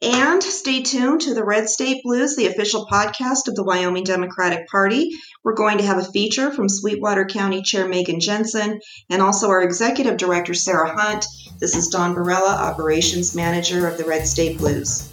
And 0.00 0.40
stay 0.40 0.82
tuned 0.84 1.22
to 1.22 1.34
the 1.34 1.44
Red 1.44 1.68
State 1.68 2.04
Blues, 2.04 2.36
the 2.36 2.46
official 2.46 2.86
podcast 2.86 3.48
of 3.48 3.56
the 3.56 3.64
Wyoming 3.64 4.04
Democratic 4.04 4.68
Party. 4.68 5.10
We're 5.42 5.56
going 5.56 5.78
to 5.78 5.84
have 5.84 5.98
a 5.98 6.04
feature 6.04 6.52
from 6.52 6.68
Sweetwater 6.68 7.24
County 7.24 7.62
Chair 7.62 7.84
Meghan 7.86 8.20
Jensen 8.20 8.78
and 9.10 9.20
also 9.20 9.48
our 9.48 9.60
Executive 9.60 10.16
Director 10.16 10.54
Sarah 10.54 10.96
Hunt. 10.96 11.26
This 11.58 11.74
is 11.74 11.88
Dawn 11.88 12.14
Barela, 12.14 12.56
Operations 12.56 13.34
Manager 13.34 13.88
of 13.88 13.98
the 13.98 14.04
Red 14.04 14.28
State 14.28 14.58
Blues. 14.58 15.12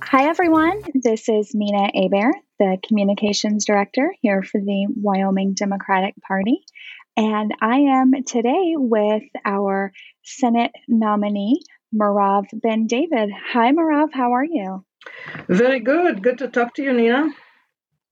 Hi, 0.00 0.28
everyone. 0.28 0.80
This 0.94 1.28
is 1.28 1.56
Nina 1.56 1.90
Hebert, 1.92 2.36
the 2.60 2.78
Communications 2.86 3.64
Director 3.64 4.14
here 4.22 4.44
for 4.44 4.60
the 4.60 4.86
Wyoming 4.94 5.54
Democratic 5.54 6.14
Party. 6.22 6.64
And 7.16 7.52
I 7.60 7.78
am 7.78 8.12
today 8.24 8.74
with 8.76 9.24
our 9.44 9.92
Senate 10.22 10.70
nominee, 10.86 11.60
Merav 11.94 12.46
Ben 12.52 12.86
David. 12.86 13.30
Hi, 13.52 13.72
Merav. 13.72 14.12
How 14.12 14.32
are 14.32 14.44
you? 14.44 14.84
Very 15.48 15.80
good. 15.80 16.22
Good 16.22 16.38
to 16.38 16.48
talk 16.48 16.74
to 16.74 16.82
you, 16.82 16.92
Nina. 16.92 17.30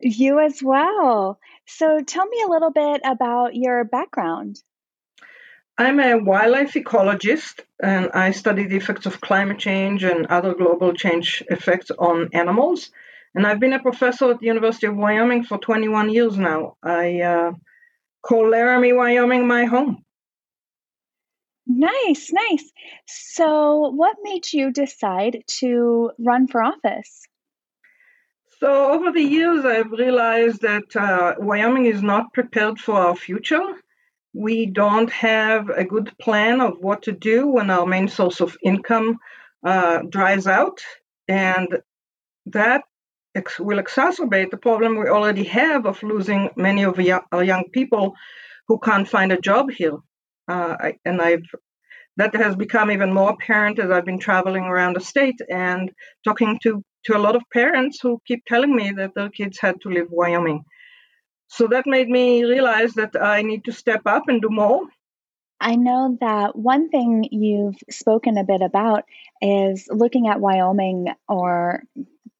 You 0.00 0.40
as 0.40 0.62
well. 0.62 1.38
So 1.66 2.00
tell 2.00 2.26
me 2.26 2.42
a 2.42 2.50
little 2.50 2.70
bit 2.70 3.00
about 3.04 3.54
your 3.54 3.84
background. 3.84 4.60
I'm 5.78 6.00
a 6.00 6.16
wildlife 6.16 6.72
ecologist 6.72 7.60
and 7.82 8.10
I 8.12 8.30
study 8.30 8.66
the 8.66 8.76
effects 8.76 9.04
of 9.04 9.20
climate 9.20 9.58
change 9.58 10.04
and 10.04 10.26
other 10.26 10.54
global 10.54 10.94
change 10.94 11.42
effects 11.50 11.90
on 11.90 12.30
animals. 12.32 12.90
And 13.34 13.46
I've 13.46 13.60
been 13.60 13.74
a 13.74 13.82
professor 13.82 14.30
at 14.30 14.40
the 14.40 14.46
University 14.46 14.86
of 14.86 14.96
Wyoming 14.96 15.44
for 15.44 15.58
21 15.58 16.08
years 16.08 16.38
now. 16.38 16.76
I 16.82 17.20
uh, 17.20 17.52
call 18.22 18.48
Laramie, 18.48 18.94
Wyoming 18.94 19.46
my 19.46 19.66
home. 19.66 20.05
Nice, 21.66 22.32
nice. 22.32 22.72
So, 23.06 23.90
what 23.90 24.16
made 24.22 24.52
you 24.52 24.70
decide 24.70 25.42
to 25.58 26.12
run 26.18 26.46
for 26.46 26.62
office? 26.62 27.26
So, 28.60 28.92
over 28.92 29.10
the 29.10 29.22
years, 29.22 29.64
I've 29.64 29.90
realized 29.90 30.62
that 30.62 30.94
uh, 30.94 31.34
Wyoming 31.38 31.86
is 31.86 32.02
not 32.02 32.32
prepared 32.32 32.78
for 32.78 32.94
our 32.94 33.16
future. 33.16 33.64
We 34.32 34.66
don't 34.66 35.10
have 35.10 35.68
a 35.70 35.84
good 35.84 36.12
plan 36.18 36.60
of 36.60 36.78
what 36.80 37.02
to 37.02 37.12
do 37.12 37.48
when 37.48 37.70
our 37.70 37.84
main 37.86 38.08
source 38.08 38.40
of 38.40 38.56
income 38.62 39.18
uh, 39.64 40.02
dries 40.08 40.46
out. 40.46 40.80
And 41.26 41.82
that 42.46 42.84
ex- 43.34 43.58
will 43.58 43.82
exacerbate 43.82 44.50
the 44.50 44.56
problem 44.56 44.96
we 44.96 45.08
already 45.08 45.44
have 45.44 45.84
of 45.84 46.02
losing 46.02 46.50
many 46.56 46.84
of 46.84 47.00
our 47.32 47.44
young 47.44 47.64
people 47.72 48.14
who 48.68 48.78
can't 48.78 49.08
find 49.08 49.32
a 49.32 49.40
job 49.40 49.70
here. 49.70 49.98
Uh, 50.48 50.76
I, 50.80 50.94
and 51.04 51.20
I've 51.20 51.44
that 52.18 52.34
has 52.34 52.56
become 52.56 52.90
even 52.90 53.12
more 53.12 53.30
apparent 53.30 53.78
as 53.78 53.90
I've 53.90 54.06
been 54.06 54.18
traveling 54.18 54.64
around 54.64 54.96
the 54.96 55.00
state 55.00 55.40
and 55.50 55.90
talking 56.24 56.58
to 56.62 56.82
to 57.04 57.16
a 57.16 57.18
lot 57.18 57.36
of 57.36 57.42
parents 57.52 58.00
who 58.00 58.20
keep 58.26 58.44
telling 58.46 58.74
me 58.74 58.92
that 58.92 59.14
their 59.14 59.28
kids 59.28 59.58
had 59.60 59.80
to 59.82 59.88
leave 59.88 60.10
Wyoming. 60.10 60.64
So 61.48 61.68
that 61.68 61.86
made 61.86 62.08
me 62.08 62.44
realize 62.44 62.94
that 62.94 63.14
I 63.20 63.42
need 63.42 63.64
to 63.66 63.72
step 63.72 64.02
up 64.06 64.24
and 64.26 64.42
do 64.42 64.48
more. 64.50 64.82
I 65.60 65.76
know 65.76 66.18
that 66.20 66.56
one 66.56 66.90
thing 66.90 67.28
you've 67.30 67.78
spoken 67.88 68.36
a 68.36 68.44
bit 68.44 68.60
about 68.60 69.04
is 69.40 69.88
looking 69.90 70.28
at 70.28 70.40
Wyoming 70.40 71.08
or 71.28 71.82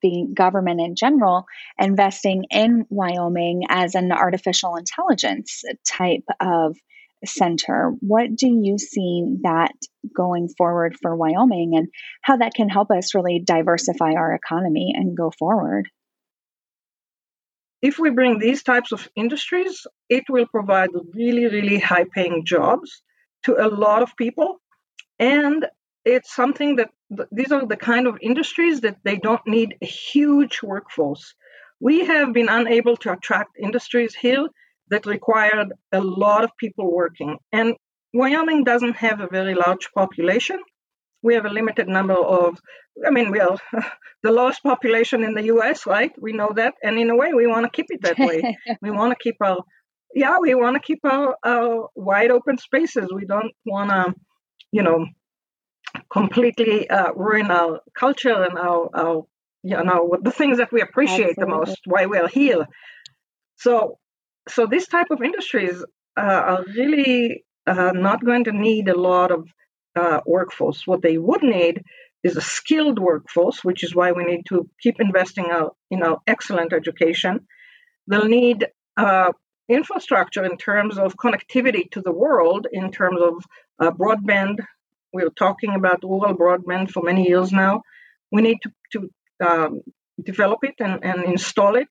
the 0.03 0.27
government 0.35 0.81
in 0.81 0.97
general 0.97 1.47
investing 1.79 2.45
in 2.51 2.87
Wyoming 2.91 3.63
as 3.69 3.95
an 3.95 4.13
artificial 4.13 4.77
intelligence 4.77 5.63
type 5.89 6.25
of 6.41 6.77
center. 7.27 7.93
What 8.01 8.35
do 8.35 8.49
you 8.49 8.79
see 8.79 9.39
that 9.43 9.73
going 10.15 10.49
forward 10.57 10.97
for 11.01 11.15
Wyoming 11.15 11.77
and 11.77 11.89
how 12.23 12.37
that 12.39 12.55
can 12.55 12.69
help 12.69 12.91
us 12.91 13.15
really 13.15 13.43
diversify 13.45 14.13
our 14.13 14.35
economy 14.35 14.93
and 14.95 15.17
go 15.17 15.31
forward? 15.39 15.89
If 17.83 17.99
we 17.99 18.11
bring 18.11 18.39
these 18.39 18.63
types 18.63 18.93
of 18.93 19.09
industries, 19.15 19.87
it 20.09 20.25
will 20.29 20.47
provide 20.47 20.91
really, 21.15 21.47
really 21.47 21.79
high 21.79 22.07
paying 22.13 22.45
jobs 22.45 23.03
to 23.45 23.55
a 23.55 23.69
lot 23.69 24.03
of 24.03 24.17
people. 24.17 24.61
And 25.19 25.67
it's 26.05 26.35
something 26.35 26.77
that 26.77 26.91
these 27.31 27.53
are 27.53 27.67
the 27.67 27.77
kind 27.77 28.07
of 28.07 28.19
industries 28.21 28.81
that 28.81 28.99
they 29.05 29.17
don't 29.17 29.47
need 29.47 29.77
a 29.83 29.87
huge 29.87 30.61
workforce. 30.63 31.35
We 31.81 32.07
have 32.07 32.33
been 32.33 32.49
unable 32.49 32.97
to 32.99 33.13
attract 33.13 33.59
industries 33.59 34.15
here 34.15 34.49
that 34.91 35.07
required 35.07 35.73
a 35.93 36.01
lot 36.01 36.45
of 36.45 36.51
people 36.59 36.93
working. 36.93 37.39
And 37.53 37.75
Wyoming 38.13 38.65
doesn't 38.65 38.97
have 38.97 39.21
a 39.21 39.29
very 39.29 39.55
large 39.55 39.89
population. 39.95 40.61
We 41.23 41.35
have 41.35 41.45
a 41.45 41.51
limited 41.51 41.89
number 41.89 42.15
of, 42.15 42.59
I 43.05 43.11
mean, 43.11 43.31
we 43.31 43.41
are 43.41 43.59
the 44.23 44.31
lowest 44.33 44.63
population 44.63 45.25
in 45.25 45.35
the 45.35 45.45
US, 45.55 45.87
right? 45.87 46.13
We 46.21 46.33
know 46.33 46.51
that. 46.55 46.75
And 46.83 46.99
in 46.99 47.11
a 47.11 47.17
way, 47.17 47.35
we 47.35 47.47
want 47.47 47.65
to 47.65 47.71
keep 47.71 47.87
it 47.89 48.03
that 48.03 48.19
way. 48.19 48.57
we 48.83 48.91
want 48.91 49.13
to 49.13 49.23
keep 49.23 49.37
our, 49.41 49.59
yeah, 50.15 50.39
we 50.41 50.55
want 50.55 50.75
to 50.77 50.81
keep 50.81 51.01
our, 51.05 51.37
our 51.45 51.89
wide 51.95 52.31
open 52.31 52.59
spaces. 52.59 53.09
We 53.15 53.27
don't 53.27 53.53
want 53.65 53.91
to, 53.91 54.15
you 54.73 54.83
know, 54.83 55.07
completely 56.11 56.89
uh, 56.89 57.13
ruin 57.15 57.51
our 57.51 57.81
culture 57.99 58.43
and 58.45 58.59
our, 58.59 58.89
our, 58.95 59.27
you 59.63 59.83
know, 59.83 60.17
the 60.23 60.31
things 60.31 60.59
that 60.59 60.73
we 60.73 60.81
appreciate 60.81 61.31
Absolutely. 61.31 61.53
the 61.53 61.59
most, 61.59 61.81
why 61.87 62.07
we're 62.07 62.29
here. 62.29 62.67
So 63.57 63.99
so 64.49 64.67
this 64.67 64.87
type 64.87 65.09
of 65.11 65.23
industries 65.23 65.85
uh, 66.17 66.21
are 66.21 66.65
really 66.77 67.45
uh, 67.67 67.93
not 67.95 68.25
going 68.25 68.45
to 68.45 68.53
need 68.53 68.89
a 68.89 68.99
lot 68.99 69.31
of 69.31 69.49
uh, 69.97 70.21
workforce. 70.27 70.87
What 70.87 71.03
they 71.03 71.19
would 71.19 71.43
need 71.43 71.83
is 72.23 72.37
a 72.37 72.41
skilled 72.41 72.99
workforce, 72.99 73.65
which 73.65 73.83
is 73.83 73.95
why 73.95 74.13
we 74.13 74.25
need 74.25 74.43
to 74.49 74.69
keep 74.81 75.01
investing 75.01 75.47
our, 75.47 75.73
in 75.91 76.03
our 76.03 76.19
excellent 76.27 76.73
education. 76.73 77.47
They'll 78.07 78.27
need 78.29 78.67
uh, 78.97 79.33
infrastructure 79.69 80.45
in 80.45 80.57
terms 80.57 80.99
of 80.99 81.17
connectivity 81.17 81.91
to 81.93 82.01
the 82.01 82.13
world, 82.13 82.67
in 82.73 82.91
terms 82.91 83.21
of 83.21 83.35
uh, 83.81 83.91
broadband. 83.91 84.59
We're 85.13 85.31
talking 85.31 85.75
about 85.75 86.03
rural 86.03 86.35
broadband 86.35 86.91
for 86.91 87.03
many 87.03 87.29
years 87.29 87.53
now. 87.53 87.83
We 88.31 88.43
need 88.43 88.59
to, 88.63 88.71
to 88.93 89.11
um, 89.47 89.81
develop 90.23 90.61
it 90.63 90.75
and, 90.81 91.05
and 91.05 91.25
install 91.25 91.77
it 91.77 91.89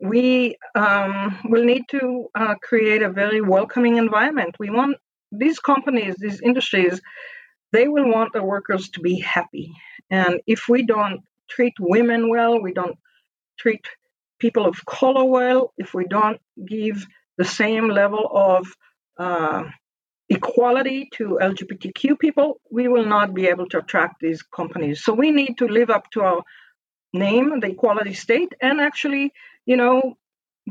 we 0.00 0.56
um, 0.74 1.38
will 1.44 1.64
need 1.64 1.84
to 1.90 2.26
uh, 2.34 2.54
create 2.62 3.02
a 3.02 3.10
very 3.10 3.40
welcoming 3.40 3.96
environment. 3.96 4.56
We 4.58 4.70
want 4.70 4.98
these 5.32 5.58
companies, 5.58 6.16
these 6.18 6.40
industries, 6.40 7.00
they 7.72 7.88
will 7.88 8.10
want 8.10 8.32
their 8.32 8.44
workers 8.44 8.90
to 8.90 9.00
be 9.00 9.18
happy. 9.20 9.72
And 10.10 10.40
if 10.46 10.68
we 10.68 10.84
don't 10.84 11.20
treat 11.48 11.74
women 11.80 12.28
well, 12.28 12.60
we 12.60 12.72
don't 12.72 12.98
treat 13.58 13.84
people 14.38 14.66
of 14.66 14.84
color 14.84 15.24
well, 15.24 15.72
if 15.78 15.94
we 15.94 16.06
don't 16.06 16.40
give 16.66 17.06
the 17.38 17.44
same 17.44 17.88
level 17.88 18.30
of 18.32 18.66
uh, 19.18 19.64
equality 20.28 21.08
to 21.14 21.38
LGBTQ 21.40 22.18
people, 22.18 22.60
we 22.70 22.88
will 22.88 23.06
not 23.06 23.34
be 23.34 23.46
able 23.46 23.68
to 23.68 23.78
attract 23.78 24.20
these 24.20 24.42
companies. 24.42 25.04
So 25.04 25.12
we 25.12 25.30
need 25.30 25.58
to 25.58 25.66
live 25.66 25.90
up 25.90 26.10
to 26.12 26.22
our 26.22 26.42
name, 27.12 27.60
the 27.60 27.68
equality 27.68 28.14
state, 28.14 28.52
and 28.60 28.80
actually 28.80 29.32
you 29.66 29.76
know, 29.76 30.16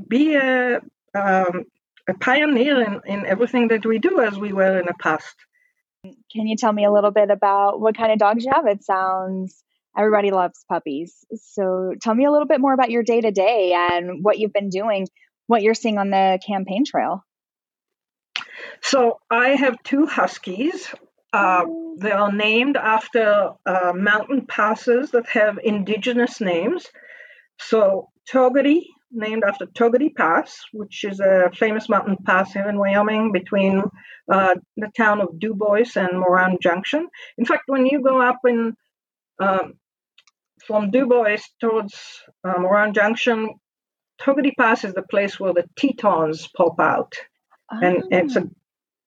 be 0.08 0.36
a, 0.36 0.78
um, 1.14 1.66
a 2.08 2.14
pioneer 2.20 2.82
in, 2.82 3.02
in 3.06 3.26
everything 3.26 3.68
that 3.70 3.86
we 3.86 4.00
do 4.00 4.20
as 4.22 4.38
we 4.38 4.54
were 4.54 4.80
in 4.80 4.86
the 4.86 4.94
past. 5.00 5.36
Can 6.04 6.48
you 6.48 6.56
tell 6.56 6.74
me 6.74 6.86
a 6.86 6.92
little 6.92 7.12
bit 7.12 7.30
about 7.30 7.80
what 7.80 7.98
kind 7.98 8.12
of 8.12 8.20
dogs 8.20 8.44
you 8.46 8.52
have? 8.54 8.68
It 8.68 8.84
sounds 8.84 9.64
everybody 9.98 10.32
loves 10.32 10.66
puppies. 10.70 11.26
So 11.36 11.94
tell 12.02 12.14
me 12.14 12.26
a 12.26 12.32
little 12.32 12.48
bit 12.48 12.60
more 12.60 12.74
about 12.74 12.92
your 12.92 13.04
day 13.04 13.22
to 13.22 13.32
day 13.32 13.74
and 13.74 14.24
what 14.24 14.38
you've 14.38 14.54
been 14.54 14.70
doing, 14.70 15.08
what 15.48 15.62
you're 15.62 15.74
seeing 15.74 15.98
on 15.98 16.10
the 16.10 16.40
campaign 16.46 16.84
trail. 16.86 17.24
So 18.82 19.20
I 19.30 19.50
have 19.50 19.82
two 19.84 20.06
huskies. 20.06 20.94
Uh, 21.34 21.66
they 21.98 22.12
are 22.12 22.32
named 22.32 22.78
after 22.78 23.52
uh, 23.66 23.94
mountain 23.96 24.46
passes 24.46 25.12
that 25.12 25.28
have 25.30 25.60
indigenous 25.64 26.40
names. 26.40 26.86
So 27.60 28.10
Togwotee, 28.32 28.88
named 29.12 29.44
after 29.48 29.66
Togwotee 29.66 30.16
Pass, 30.16 30.62
which 30.74 31.04
is 31.04 31.20
a 31.20 31.50
famous 31.54 31.88
mountain 31.90 32.18
pass 32.26 32.54
here 32.54 32.68
in 32.68 32.78
Wyoming 32.78 33.32
between 33.32 33.84
uh, 34.32 34.56
the 34.78 34.90
town 34.96 35.22
of 35.22 35.40
Dubois 35.40 35.96
and 35.96 36.20
Moran 36.20 36.58
Junction. 36.62 37.08
In 37.38 37.46
fact, 37.46 37.64
when 37.68 37.86
you 37.86 38.02
go 38.02 38.22
up 38.22 38.40
in 38.48 38.76
um, 39.40 39.74
from 40.66 40.92
Dubois 40.92 41.42
towards 41.60 41.96
uh, 42.44 42.60
Moran 42.60 42.94
Junction, 42.94 43.50
Togwotee 44.22 44.56
Pass 44.58 44.84
is 44.84 44.94
the 44.94 45.04
place 45.04 45.40
where 45.40 45.54
the 45.54 45.66
Tetons 45.78 46.48
pop 46.56 46.80
out, 46.80 47.14
oh. 47.72 47.80
and 47.82 48.04
it's 48.12 48.36
a 48.36 48.50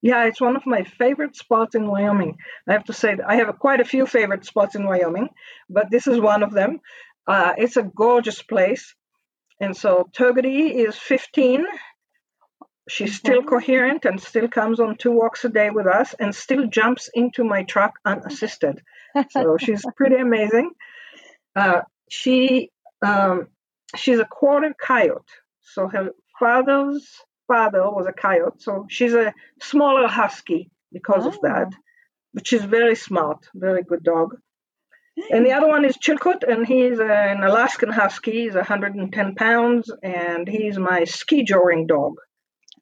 yeah, 0.01 0.25
it's 0.27 0.41
one 0.41 0.55
of 0.55 0.65
my 0.65 0.85
favorite 0.85 1.35
spots 1.35 1.75
in 1.75 1.89
Wyoming. 1.89 2.37
I 2.69 2.73
have 2.73 2.85
to 2.85 2.93
say 2.93 3.17
I 3.27 3.37
have 3.37 3.49
a, 3.49 3.53
quite 3.53 3.81
a 3.81 3.85
few 3.85 4.07
favorite 4.07 4.45
spots 4.45 4.77
in 4.77 4.87
Wyoming, 4.87 5.29
but 5.69 5.91
this 5.91 6.07
is 6.07 6.21
one 6.21 6.43
of 6.43 6.53
them. 6.53 6.81
Uh, 7.27 7.55
it's 7.59 7.77
a 7.77 7.83
gorgeous 7.83 8.41
place. 8.43 8.95
And 9.61 9.77
so 9.77 10.09
Togwotee 10.17 10.75
is 10.75 10.97
15. 10.97 11.65
She's 12.89 13.17
still 13.17 13.43
coherent 13.43 14.05
and 14.05 14.21
still 14.21 14.49
comes 14.49 14.81
on 14.81 14.97
two 14.97 15.11
walks 15.11 15.45
a 15.45 15.49
day 15.49 15.71
with 15.71 15.87
us 15.87 16.15
and 16.19 16.35
still 16.35 16.67
jumps 16.69 17.11
into 17.13 17.45
my 17.45 17.65
truck 17.65 17.95
unassisted. 18.05 18.81
So 19.31 19.57
she's 19.61 19.85
pretty 19.97 20.17
amazing. 20.17 20.71
Uh, 21.55 21.83
she 22.09 22.71
um, 23.05 23.49
she's 23.95 24.19
a 24.19 24.25
quarter 24.25 24.75
coyote. 24.81 25.31
So 25.61 25.89
her 25.89 26.11
father's 26.39 27.07
father 27.47 27.83
was 27.91 28.07
a 28.07 28.13
coyote. 28.13 28.61
So 28.61 28.87
she's 28.89 29.15
a 29.15 29.35
smaller 29.61 30.07
husky 30.07 30.71
because 30.93 31.27
oh. 31.27 31.29
of 31.29 31.41
that. 31.43 31.73
But 32.33 32.47
she's 32.47 32.65
very 32.65 32.95
smart, 32.95 33.49
very 33.55 33.83
good 33.83 34.03
dog. 34.03 34.37
And 35.31 35.45
the 35.45 35.53
other 35.53 35.69
one 35.69 35.85
is 35.85 35.97
Chilkoot, 35.97 36.43
and 36.43 36.67
he's 36.67 36.99
an 36.99 37.43
Alaskan 37.43 37.91
Husky. 37.91 38.45
He's 38.45 38.55
110 38.55 39.35
pounds, 39.35 39.91
and 40.03 40.49
he's 40.49 40.79
my 40.79 41.05
ski 41.05 41.43
joring 41.43 41.87
dog. 41.87 42.15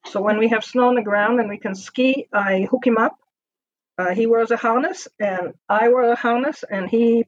So 0.07 0.21
when 0.21 0.39
we 0.39 0.49
have 0.49 0.65
snow 0.65 0.89
on 0.89 0.95
the 0.95 1.03
ground 1.03 1.41
and 1.41 1.49
we 1.49 1.59
can 1.59 1.75
ski, 1.75 2.29
I 2.33 2.67
hook 2.71 2.87
him 2.87 2.99
up. 2.99 3.19
Uh, 3.99 4.15
he 4.15 4.27
wears 4.27 4.51
a 4.51 4.57
harness, 4.57 5.09
and 5.19 5.55
I 5.69 5.89
wear 5.89 6.13
a 6.13 6.17
harness, 6.17 6.65
and 6.71 6.89
he 6.89 7.25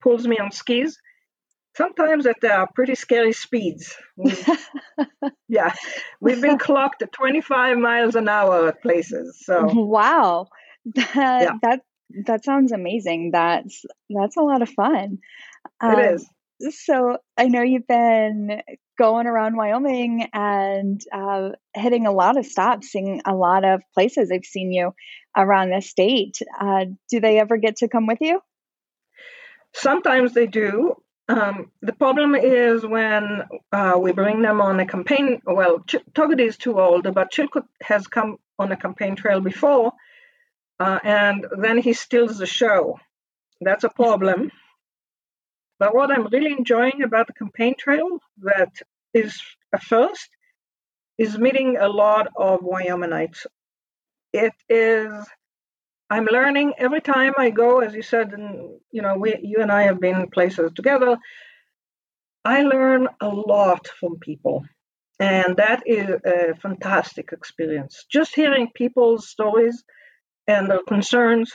pulls 0.00 0.26
me 0.26 0.38
on 0.38 0.50
skis. 0.50 0.98
Sometimes 1.76 2.26
at 2.26 2.42
uh, 2.44 2.66
pretty 2.74 2.94
scary 2.94 3.32
speeds. 3.32 3.96
yeah, 5.48 5.74
we've 6.20 6.40
been 6.40 6.58
clocked 6.58 7.02
at 7.02 7.12
25 7.12 7.78
miles 7.78 8.14
an 8.14 8.28
hour 8.28 8.68
at 8.68 8.82
places. 8.82 9.40
So 9.44 9.66
wow, 9.72 10.46
that 10.94 11.14
yeah. 11.14 11.52
that 11.62 11.80
that 12.26 12.44
sounds 12.44 12.72
amazing. 12.72 13.30
That's 13.32 13.84
that's 14.10 14.36
a 14.36 14.42
lot 14.42 14.62
of 14.62 14.68
fun. 14.70 15.18
Um, 15.80 15.98
it 15.98 16.14
is. 16.14 16.28
So 16.70 17.18
I 17.36 17.48
know 17.48 17.62
you've 17.62 17.86
been 17.86 18.62
going 18.98 19.26
around 19.26 19.56
Wyoming 19.56 20.28
and 20.32 21.00
uh, 21.12 21.50
hitting 21.74 22.06
a 22.06 22.12
lot 22.12 22.38
of 22.38 22.46
stops, 22.46 22.88
seeing 22.88 23.22
a 23.24 23.34
lot 23.34 23.64
of 23.64 23.82
places. 23.92 24.30
I've 24.32 24.44
seen 24.44 24.72
you 24.72 24.94
around 25.36 25.70
the 25.70 25.82
state. 25.82 26.38
Uh, 26.58 26.86
do 27.10 27.20
they 27.20 27.40
ever 27.40 27.56
get 27.56 27.76
to 27.78 27.88
come 27.88 28.06
with 28.06 28.18
you? 28.20 28.40
Sometimes 29.72 30.32
they 30.32 30.46
do. 30.46 30.94
Um, 31.28 31.72
the 31.80 31.92
problem 31.92 32.34
is 32.34 32.84
when 32.84 33.42
uh, 33.72 33.94
we 33.98 34.12
bring 34.12 34.42
them 34.42 34.60
on 34.60 34.78
a 34.78 34.86
campaign. 34.86 35.40
Well, 35.44 35.80
Ch- 35.80 35.96
Togwotee 36.12 36.46
is 36.46 36.58
too 36.58 36.78
old, 36.80 37.12
but 37.14 37.32
Chilkoot 37.32 37.66
has 37.82 38.06
come 38.06 38.36
on 38.58 38.70
a 38.70 38.76
campaign 38.76 39.16
trail 39.16 39.40
before, 39.40 39.92
uh, 40.80 40.98
and 41.02 41.46
then 41.58 41.78
he 41.78 41.92
steals 41.92 42.38
the 42.38 42.46
show. 42.46 42.98
That's 43.60 43.84
a 43.84 43.88
problem. 43.88 44.50
But 45.78 45.94
what 45.94 46.10
I'm 46.10 46.26
really 46.28 46.52
enjoying 46.52 47.02
about 47.02 47.26
the 47.26 47.32
campaign 47.32 47.74
trail 47.78 48.18
that 48.42 48.72
is 49.12 49.40
a 49.72 49.78
first 49.78 50.28
is 51.18 51.38
meeting 51.38 51.76
a 51.76 51.88
lot 51.88 52.28
of 52.36 52.60
Wyomingites. 52.60 53.46
It 54.32 54.52
is 54.68 55.26
I'm 56.10 56.26
learning 56.26 56.74
every 56.78 57.00
time 57.00 57.32
I 57.38 57.50
go, 57.50 57.80
as 57.80 57.94
you 57.94 58.02
said, 58.02 58.32
and 58.32 58.78
you 58.90 59.02
know, 59.02 59.16
we 59.16 59.34
you 59.42 59.58
and 59.60 59.72
I 59.72 59.82
have 59.82 60.00
been 60.00 60.28
places 60.30 60.72
together. 60.74 61.16
I 62.44 62.62
learn 62.62 63.08
a 63.20 63.28
lot 63.28 63.88
from 63.98 64.18
people. 64.18 64.64
And 65.18 65.56
that 65.56 65.82
is 65.86 66.08
a 66.26 66.54
fantastic 66.60 67.30
experience. 67.32 68.04
Just 68.10 68.34
hearing 68.34 68.70
people's 68.74 69.28
stories 69.28 69.82
and 70.46 70.70
their 70.70 70.82
concerns 70.86 71.52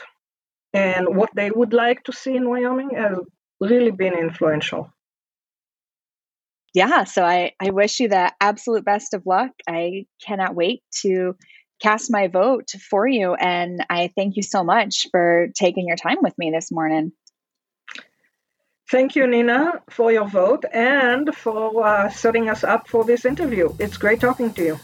and 0.72 1.16
what 1.16 1.30
they 1.34 1.50
would 1.50 1.72
like 1.72 2.04
to 2.04 2.12
see 2.12 2.36
in 2.36 2.48
Wyoming 2.48 2.90
has 2.96 3.18
really 3.60 3.90
been 3.90 4.14
influential. 4.14 4.92
Yeah, 6.72 7.04
so 7.04 7.24
I, 7.24 7.52
I 7.60 7.70
wish 7.70 7.98
you 7.98 8.08
the 8.08 8.32
absolute 8.40 8.84
best 8.84 9.14
of 9.14 9.26
luck. 9.26 9.50
I 9.68 10.06
cannot 10.24 10.54
wait 10.54 10.82
to 11.02 11.34
cast 11.82 12.10
my 12.10 12.28
vote 12.28 12.70
for 12.90 13.08
you. 13.08 13.34
And 13.34 13.84
I 13.90 14.12
thank 14.14 14.36
you 14.36 14.42
so 14.42 14.62
much 14.62 15.06
for 15.10 15.48
taking 15.58 15.88
your 15.88 15.96
time 15.96 16.18
with 16.20 16.36
me 16.38 16.50
this 16.50 16.70
morning. 16.70 17.12
Thank 18.90 19.14
you, 19.16 19.26
Nina, 19.26 19.82
for 19.88 20.12
your 20.12 20.28
vote 20.28 20.64
and 20.72 21.34
for 21.34 21.84
uh, 21.84 22.08
setting 22.08 22.48
us 22.48 22.64
up 22.64 22.88
for 22.88 23.04
this 23.04 23.24
interview. 23.24 23.74
It's 23.78 23.96
great 23.96 24.20
talking 24.20 24.52
to 24.54 24.64
you. 24.64 24.80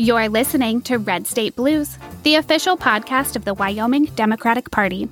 You're 0.00 0.30
listening 0.30 0.80
to 0.84 0.96
Red 0.96 1.26
State 1.26 1.54
Blues, 1.56 1.98
the 2.22 2.36
official 2.36 2.74
podcast 2.74 3.36
of 3.36 3.44
the 3.44 3.52
Wyoming 3.52 4.06
Democratic 4.06 4.70
Party. 4.70 5.10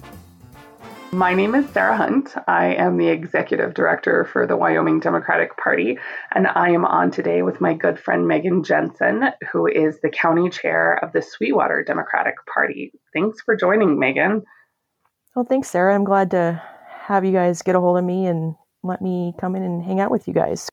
My 1.13 1.35
name 1.35 1.55
is 1.55 1.69
Sarah 1.69 1.95
Hunt. 1.95 2.35
I 2.47 2.69
am 2.69 2.97
the 2.97 3.09
executive 3.09 3.75
director 3.75 4.25
for 4.25 4.47
the 4.47 4.57
Wyoming 4.57 4.99
Democratic 5.01 5.55
Party, 5.59 5.99
and 6.35 6.47
I 6.47 6.71
am 6.71 6.87
on 6.87 7.11
today 7.11 7.43
with 7.43 7.61
my 7.61 7.75
good 7.75 8.01
friend 8.01 8.25
Meghan 8.25 8.65
Jensen, 8.65 9.25
who 9.53 9.67
is 9.67 10.01
the 10.01 10.09
county 10.09 10.49
chair 10.49 10.99
of 11.05 11.13
the 11.13 11.21
Sweetwater 11.21 11.85
Democratic 11.85 12.37
Party. 12.47 12.91
Thanks 13.13 13.43
for 13.43 13.57
joining, 13.57 13.99
Megan. 13.99 14.43
Well, 15.37 15.45
thanks, 15.45 15.69
Sarah. 15.69 15.95
I'm 15.95 16.05
glad 16.05 16.31
to 16.31 16.63
have 17.03 17.27
you 17.27 17.33
guys 17.33 17.61
get 17.61 17.77
a 17.77 17.81
hold 17.81 17.99
of 17.99 18.05
me 18.07 18.25
and 18.25 18.55
let 18.83 19.03
me 19.03 19.35
come 19.39 19.55
in 19.55 19.63
and 19.63 19.85
hang 19.85 20.01
out 20.01 20.11
with 20.11 20.27
you 20.27 20.33
guys. 20.33 20.71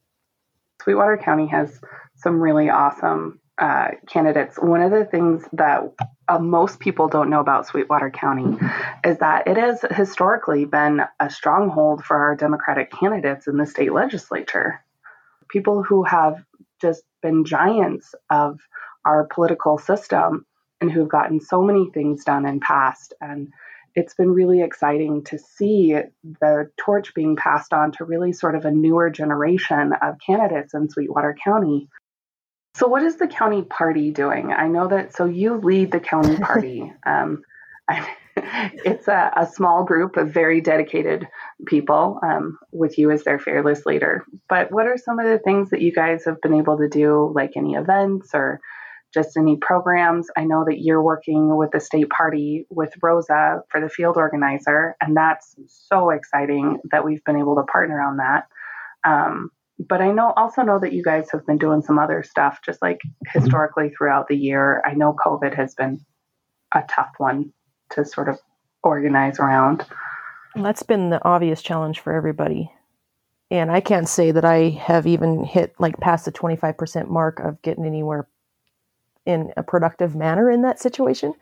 Sweetwater 0.81 1.17
County 1.17 1.47
has 1.47 1.81
some 2.15 2.39
really 2.39 2.69
awesome 2.69 3.41
uh, 3.57 3.91
candidates, 4.07 4.57
one 4.57 4.81
of 4.81 4.91
the 4.91 5.05
things 5.05 5.45
that 5.53 5.81
uh, 6.27 6.39
most 6.39 6.79
people 6.79 7.07
don't 7.07 7.29
know 7.29 7.39
about 7.39 7.65
Sweetwater 7.67 8.09
County 8.09 8.57
is 9.05 9.19
that 9.19 9.47
it 9.47 9.57
has 9.57 9.85
historically 9.91 10.65
been 10.65 11.01
a 11.19 11.29
stronghold 11.29 12.03
for 12.03 12.17
our 12.17 12.35
Democratic 12.35 12.91
candidates 12.91 13.47
in 13.47 13.57
the 13.57 13.65
state 13.65 13.93
legislature. 13.93 14.83
People 15.49 15.83
who 15.83 16.03
have 16.03 16.43
just 16.81 17.03
been 17.21 17.45
giants 17.45 18.13
of 18.29 18.59
our 19.05 19.25
political 19.25 19.77
system 19.77 20.45
and 20.81 20.91
who've 20.91 21.07
gotten 21.07 21.39
so 21.39 21.61
many 21.61 21.89
things 21.91 22.25
done 22.25 22.45
in 22.45 22.59
past. 22.59 23.13
And 23.21 23.53
it's 23.95 24.15
been 24.15 24.31
really 24.31 24.61
exciting 24.61 25.23
to 25.25 25.39
see 25.39 25.95
the 26.41 26.69
torch 26.77 27.13
being 27.13 27.37
passed 27.37 27.71
on 27.71 27.93
to 27.93 28.03
really 28.03 28.33
sort 28.33 28.55
of 28.55 28.65
a 28.65 28.71
newer 28.71 29.09
generation 29.09 29.93
of 30.01 30.15
candidates 30.25 30.73
in 30.73 30.89
Sweetwater 30.89 31.37
County 31.41 31.87
so, 32.75 32.87
what 32.87 33.03
is 33.03 33.15
the 33.15 33.27
county 33.27 33.61
party 33.61 34.11
doing? 34.11 34.51
I 34.51 34.67
know 34.67 34.87
that. 34.89 35.15
So, 35.15 35.25
you 35.25 35.55
lead 35.55 35.91
the 35.91 35.99
county 36.01 36.37
party. 36.41 36.91
um, 37.05 37.41
it's 38.35 39.07
a, 39.07 39.31
a, 39.37 39.47
small 39.47 39.83
group 39.83 40.17
of 40.17 40.33
very 40.33 40.59
dedicated 40.59 41.27
people 41.67 42.19
um, 42.21 42.57
with 42.71 42.97
you 42.97 43.11
as 43.11 43.23
their 43.23 43.39
fearless 43.39 43.85
leader. 43.85 44.25
But 44.49 44.71
what 44.71 44.87
are 44.87 44.97
some 44.97 45.19
of 45.19 45.25
the 45.25 45.39
things 45.39 45.69
that 45.69 45.81
you 45.81 45.93
guys 45.93 46.25
have 46.25 46.41
been 46.41 46.55
able 46.55 46.77
to 46.79 46.89
do, 46.89 47.31
like 47.33 47.51
any 47.55 47.75
events 47.75 48.31
or 48.33 48.59
just 49.13 49.37
any 49.37 49.55
programs? 49.55 50.27
I 50.35 50.43
know 50.43 50.65
that 50.65 50.79
you're 50.81 51.01
working 51.01 51.55
with 51.55 51.71
the 51.71 51.79
state 51.79 52.09
party 52.09 52.65
with 52.69 52.91
Rosa 53.01 53.61
for 53.69 53.79
the 53.79 53.89
field 53.89 54.17
organizer, 54.17 54.97
and 54.99 55.15
that's 55.15 55.55
so 55.67 56.09
exciting 56.09 56.79
that 56.91 57.05
we've 57.05 57.23
been 57.23 57.37
able 57.37 57.55
to 57.55 57.63
partner 57.63 58.01
on 58.01 58.17
that. 58.17 58.47
Um, 59.07 59.51
but 59.79 60.01
I 60.01 60.11
know 60.11 60.33
also 60.37 60.61
know 60.61 60.79
that 60.79 60.93
you 60.93 61.03
guys 61.03 61.29
have 61.31 61.45
been 61.45 61.57
doing 61.57 61.81
some 61.81 61.99
other 61.99 62.23
stuff 62.23 62.59
just 62.63 62.81
like 62.81 62.97
mm-hmm. 62.97 63.39
historically 63.39 63.89
throughout 63.89 64.27
the 64.27 64.37
year. 64.37 64.81
I 64.85 64.93
know 64.93 65.15
COVID 65.25 65.55
has 65.55 65.75
been 65.75 65.99
a 66.73 66.83
tough 66.89 67.11
one 67.17 67.51
to 67.91 68.05
sort 68.05 68.29
of 68.29 68.39
organize 68.83 69.39
around. 69.39 69.85
That's 70.55 70.83
been 70.83 71.09
the 71.09 71.23
obvious 71.25 71.61
challenge 71.61 71.99
for 71.99 72.13
everybody. 72.13 72.71
And 73.51 73.71
I 73.71 73.79
can't 73.79 74.07
say 74.07 74.31
that 74.31 74.45
I 74.45 74.69
have 74.69 75.05
even 75.05 75.43
hit 75.43 75.75
like 75.77 75.99
past 75.99 76.25
the 76.25 76.31
25% 76.31 77.09
mark 77.09 77.39
of 77.39 77.61
getting 77.61 77.85
anywhere 77.85 78.27
in 79.25 79.51
a 79.57 79.63
productive 79.63 80.15
manner 80.15 80.49
in 80.49 80.61
that 80.61 80.79
situation. 80.79 81.33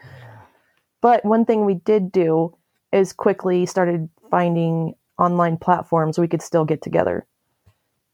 But 1.01 1.23
one 1.23 1.45
thing 1.45 1.65
we 1.65 1.75
did 1.75 2.11
do 2.11 2.55
is 2.91 3.13
quickly 3.13 3.65
started 3.65 4.09
finding 4.31 4.95
online 5.19 5.57
platforms 5.57 6.17
we 6.17 6.27
could 6.27 6.41
still 6.41 6.65
get 6.65 6.81
together 6.81 7.25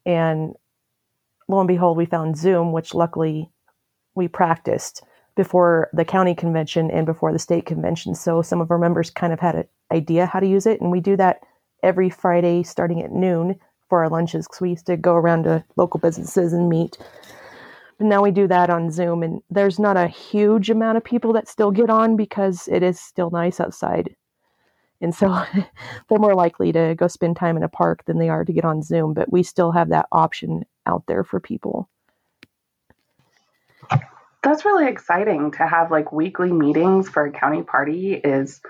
and 0.10 0.56
lo 1.48 1.60
and 1.60 1.68
behold, 1.68 1.96
we 1.96 2.08
found 2.08 2.36
Zoom, 2.36 2.72
which 2.72 2.96
luckily 2.96 3.52
we 4.16 4.28
practiced 4.28 5.04
before 5.36 5.88
the 5.94 6.04
county 6.04 6.34
convention 6.34 6.90
and 6.90 7.06
before 7.06 7.32
the 7.32 7.38
state 7.38 7.68
convention. 7.68 8.16
So 8.16 8.42
some 8.42 8.60
of 8.60 8.72
our 8.72 8.80
members 8.80 9.12
kind 9.12 9.32
of 9.32 9.40
had 9.40 9.56
an 9.56 9.68
idea 9.92 10.26
how 10.26 10.40
to 10.40 10.48
use 10.48 10.66
it. 10.66 10.82
And 10.82 10.92
we 10.92 11.00
do 11.00 11.16
that 11.18 11.42
every 11.84 12.10
Friday 12.10 12.64
starting 12.64 13.04
at 13.04 13.12
noon 13.12 13.60
for 13.88 14.04
our 14.04 14.10
lunches 14.10 14.48
because 14.48 14.62
we 14.62 14.72
used 14.72 14.88
to 14.88 14.98
go 14.98 15.14
around 15.14 15.44
to 15.44 15.64
local 15.76 16.00
businesses 16.00 16.54
and 16.54 16.70
meet. 16.70 16.98
But 18.00 18.08
now 18.08 18.24
we 18.24 18.32
do 18.32 18.48
that 18.48 18.72
on 18.72 18.92
Zoom, 18.92 19.22
and 19.24 19.42
there's 19.50 19.78
not 19.78 19.98
a 19.98 20.08
huge 20.08 20.70
amount 20.70 20.98
of 20.98 21.04
people 21.04 21.34
that 21.34 21.48
still 21.48 21.70
get 21.70 21.90
on 21.90 22.16
because 22.16 22.68
it 22.68 22.82
is 22.82 23.00
still 23.00 23.30
nice 23.30 23.60
outside 23.60 24.16
and 25.02 25.14
so 25.14 25.44
they're 26.10 26.20
more 26.20 26.36
likely 26.36 26.72
to 26.72 26.96
go 26.96 27.08
spend 27.08 27.38
time 27.38 27.58
in 27.58 27.64
a 27.64 27.70
park 27.70 28.06
than 28.06 28.20
they 28.20 28.30
are 28.30 28.46
to 28.46 28.54
get 28.54 28.66
on 28.66 28.82
Zoom, 28.82 29.14
but 29.14 29.32
we 29.32 29.44
still 29.44 29.72
have 29.72 29.90
that 29.90 30.08
option 30.12 30.66
out 30.86 31.04
there 31.08 31.24
for 31.24 31.40
people. 31.40 31.90
That's 34.42 34.66
really 34.66 34.88
exciting 34.88 35.52
to 35.52 35.68
have 35.68 35.92
like 35.92 36.12
weekly 36.12 36.52
meetings 36.52 37.10
for 37.10 37.26
a 37.26 37.32
county 37.32 37.62
party 37.62 38.14
is 38.14 38.62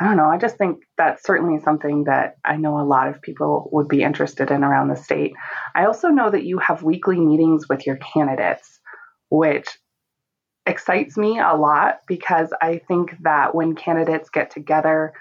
I 0.00 0.06
don't 0.06 0.16
know, 0.16 0.30
I 0.30 0.38
just 0.38 0.56
think 0.56 0.82
that's 0.96 1.22
certainly 1.22 1.60
something 1.60 2.04
that 2.04 2.38
I 2.44 2.56
know 2.56 2.80
a 2.80 2.82
lot 2.82 3.08
of 3.08 3.22
people 3.22 3.68
would 3.72 3.88
be 3.88 4.02
interested 4.02 4.50
in 4.50 4.64
around 4.64 4.88
the 4.88 4.96
state. 4.96 5.34
I 5.74 5.84
also 5.84 6.08
know 6.08 6.30
that 6.30 6.44
you 6.44 6.58
have 6.58 6.82
weekly 6.82 7.20
meetings 7.20 7.68
with 7.68 7.86
your 7.86 7.96
candidates, 7.96 8.80
which 9.28 9.68
excites 10.66 11.16
me 11.16 11.38
a 11.38 11.54
lot 11.54 12.00
because 12.08 12.52
I 12.60 12.80
think 12.88 13.16
that 13.20 13.54
when 13.54 13.74
candidates 13.74 14.30
get 14.30 14.50
together 14.50 15.12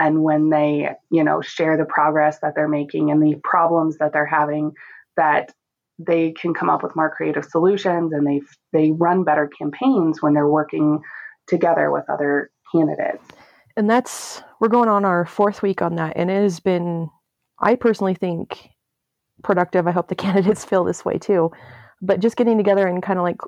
and 0.00 0.22
when 0.24 0.48
they 0.50 0.90
you 1.10 1.22
know 1.22 1.40
share 1.40 1.76
the 1.76 1.84
progress 1.84 2.40
that 2.40 2.54
they're 2.56 2.68
making 2.68 3.12
and 3.12 3.22
the 3.22 3.36
problems 3.44 3.98
that 3.98 4.12
they're 4.12 4.26
having 4.26 4.72
that 5.16 5.52
they 5.98 6.32
can 6.32 6.54
come 6.54 6.70
up 6.70 6.82
with 6.82 6.96
more 6.96 7.14
creative 7.14 7.44
solutions 7.44 8.12
and 8.12 8.26
they 8.26 8.40
they 8.72 8.90
run 8.90 9.22
better 9.22 9.48
campaigns 9.58 10.20
when 10.20 10.32
they're 10.34 10.48
working 10.48 11.00
together 11.46 11.90
with 11.90 12.08
other 12.08 12.50
candidates. 12.72 13.22
And 13.76 13.88
that's 13.88 14.42
we're 14.58 14.68
going 14.68 14.88
on 14.88 15.04
our 15.04 15.24
fourth 15.26 15.62
week 15.62 15.82
on 15.82 15.96
that 15.96 16.14
and 16.16 16.30
it 16.30 16.42
has 16.42 16.58
been 16.58 17.08
i 17.60 17.76
personally 17.76 18.14
think 18.14 18.70
productive. 19.42 19.86
I 19.86 19.92
hope 19.92 20.08
the 20.08 20.14
candidates 20.26 20.64
feel 20.64 20.84
this 20.84 21.04
way 21.04 21.18
too. 21.18 21.50
But 22.02 22.20
just 22.20 22.36
getting 22.36 22.56
together 22.56 22.86
and 22.86 23.02
kind 23.02 23.18
of 23.18 23.22
like 23.22 23.40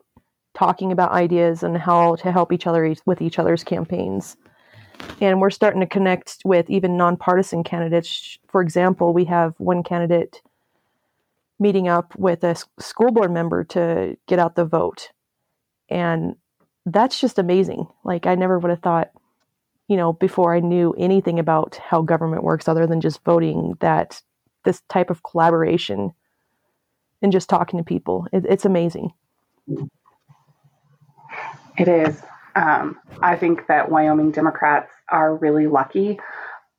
talking 0.55 0.93
about 0.93 1.13
ideas 1.13 1.63
and 1.63 1.79
how 1.79 2.17
to 2.17 2.31
help 2.31 2.53
each 2.53 2.67
other 2.67 2.95
with 3.07 3.23
each 3.23 3.39
other's 3.39 3.65
campaigns 3.65 4.37
and 5.21 5.41
we're 5.41 5.51
starting 5.51 5.81
to 5.81 5.87
connect 5.87 6.39
with 6.45 6.69
even 6.69 6.97
nonpartisan 6.97 7.65
candidates. 7.65 8.39
For 8.49 8.61
example, 8.61 9.13
we 9.13 9.25
have 9.27 9.55
one 9.59 9.83
candidate 9.83 10.43
meeting 11.59 11.89
up 11.89 12.15
with 12.17 12.43
a 12.43 12.57
school 12.81 13.13
board 13.13 13.31
member 13.31 13.65
to 13.65 14.17
get 14.27 14.39
out 14.39 14.57
the 14.57 14.65
vote. 14.65 15.11
And 15.89 16.37
that's 16.87 17.21
just 17.21 17.39
amazing. 17.39 17.87
Like, 18.05 18.27
I 18.27 18.35
never 18.35 18.59
would 18.59 18.71
have 18.71 18.83
thought, 18.83 19.13
you 19.87 19.97
know, 19.97 20.13
before 20.13 20.55
I 20.55 20.61
knew 20.61 20.95
anything 20.99 21.39
about 21.39 21.77
how 21.77 22.03
government 22.03 22.43
works 22.43 22.67
other 22.67 22.87
than 22.87 23.01
just 23.01 23.23
voting, 23.25 23.75
that 23.81 24.21
this 24.65 24.83
type 24.89 25.11
of 25.11 25.23
collaboration 25.23 26.13
and 27.21 27.33
just 27.33 27.49
talking 27.49 27.79
to 27.79 27.85
people. 27.85 28.27
It, 28.33 28.45
it's 28.49 28.65
amazing. 28.65 29.13
It 31.79 31.89
is. 31.89 32.23
Um, 32.55 32.99
I 33.21 33.37
think 33.37 33.67
that 33.69 33.91
Wyoming 33.91 34.31
Democrats 34.31 34.93
are 35.09 35.37
really 35.37 35.67
lucky 35.67 36.19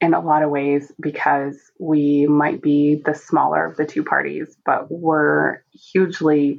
in 0.01 0.13
a 0.13 0.19
lot 0.19 0.43
of 0.43 0.49
ways 0.49 0.91
because 0.99 1.57
we 1.79 2.27
might 2.27 2.61
be 2.61 3.01
the 3.05 3.15
smaller 3.15 3.65
of 3.65 3.77
the 3.77 3.85
two 3.85 4.03
parties, 4.03 4.55
but 4.65 4.87
we're 4.89 5.63
hugely 5.71 6.57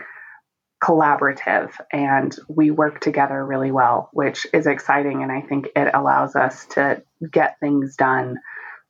collaborative 0.82 1.70
and 1.92 2.36
we 2.48 2.70
work 2.70 3.00
together 3.00 3.44
really 3.44 3.70
well, 3.70 4.10
which 4.12 4.46
is 4.52 4.66
exciting. 4.66 5.22
And 5.22 5.30
I 5.30 5.40
think 5.42 5.68
it 5.76 5.94
allows 5.94 6.36
us 6.36 6.66
to 6.70 7.02
get 7.30 7.58
things 7.60 7.96
done 7.96 8.38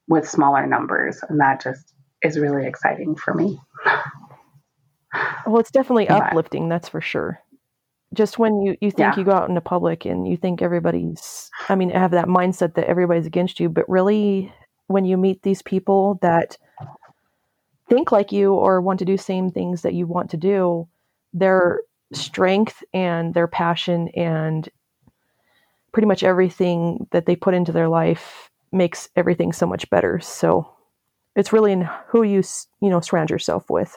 with 0.08 0.28
smaller 0.28 0.66
numbers. 0.66 1.20
And 1.28 1.40
that 1.40 1.62
just 1.62 1.92
is 2.22 2.38
really 2.38 2.66
exciting 2.66 3.16
for 3.16 3.34
me. 3.34 3.60
Well, 5.46 5.58
it's 5.58 5.70
definitely 5.70 6.08
uplifting, 6.08 6.68
that's 6.68 6.88
for 6.88 7.00
sure. 7.00 7.40
Just 8.12 8.38
when 8.38 8.60
you, 8.62 8.76
you 8.80 8.90
think 8.90 9.16
Yeah. 9.16 9.18
you 9.18 9.24
go 9.24 9.32
out 9.32 9.48
into 9.48 9.60
public 9.60 10.04
and 10.04 10.28
you 10.28 10.36
think 10.36 10.62
everybody's, 10.62 11.50
I 11.68 11.74
mean, 11.74 11.90
have 11.90 12.12
that 12.12 12.26
mindset 12.28 12.74
that 12.74 12.86
everybody's 12.86 13.26
against 13.26 13.58
you, 13.58 13.68
but 13.68 13.88
really, 13.88 14.52
when 14.86 15.04
you 15.04 15.16
meet 15.16 15.42
these 15.42 15.62
people 15.62 16.18
that 16.20 16.58
think 17.88 18.12
like 18.12 18.32
you 18.32 18.52
or 18.52 18.80
want 18.80 18.98
to 18.98 19.04
do 19.04 19.16
same 19.16 19.50
things 19.50 19.82
that 19.82 19.94
you 19.94 20.06
want 20.06 20.30
to 20.30 20.36
do, 20.36 20.86
their 21.32 21.80
strength 22.12 22.84
and 22.92 23.34
their 23.34 23.48
passion 23.48 24.08
and 24.08 24.68
pretty 25.92 26.06
much 26.06 26.22
everything 26.22 27.06
that 27.12 27.26
they 27.26 27.34
put 27.34 27.54
into 27.54 27.72
their 27.72 27.88
life 27.88 28.50
makes 28.72 29.08
everything 29.16 29.52
so 29.52 29.66
much 29.66 29.88
better. 29.90 30.20
So 30.20 30.70
it's 31.34 31.52
really 31.52 31.72
in 31.72 31.88
who 32.08 32.22
you 32.22 32.42
you 32.80 32.90
know 32.90 33.00
surround 33.00 33.30
yourself 33.30 33.70
with. 33.70 33.96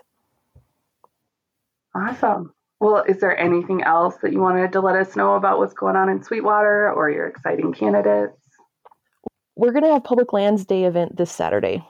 Awesome. 1.94 2.54
Well, 2.80 3.04
is 3.08 3.20
there 3.20 3.38
anything 3.38 3.82
else 3.84 4.18
that 4.22 4.32
you 4.32 4.40
wanted 4.40 4.72
to 4.74 4.82
let 4.82 4.96
us 4.96 5.16
know 5.16 5.36
about 5.36 5.58
what's 5.58 5.74
going 5.74 5.96
on 5.96 6.10
in 6.10 6.22
Sweetwater 6.22 6.92
or 6.92 7.10
your 7.10 7.26
exciting 7.28 7.74
candidates? 7.74 8.38
We're 9.56 9.72
gonna 9.72 9.94
have 9.94 10.04
Public 10.04 10.32
Lands 10.32 10.66
Day 10.66 10.84
event 10.84 11.18
this 11.18 11.32
Saturday, 11.32 11.84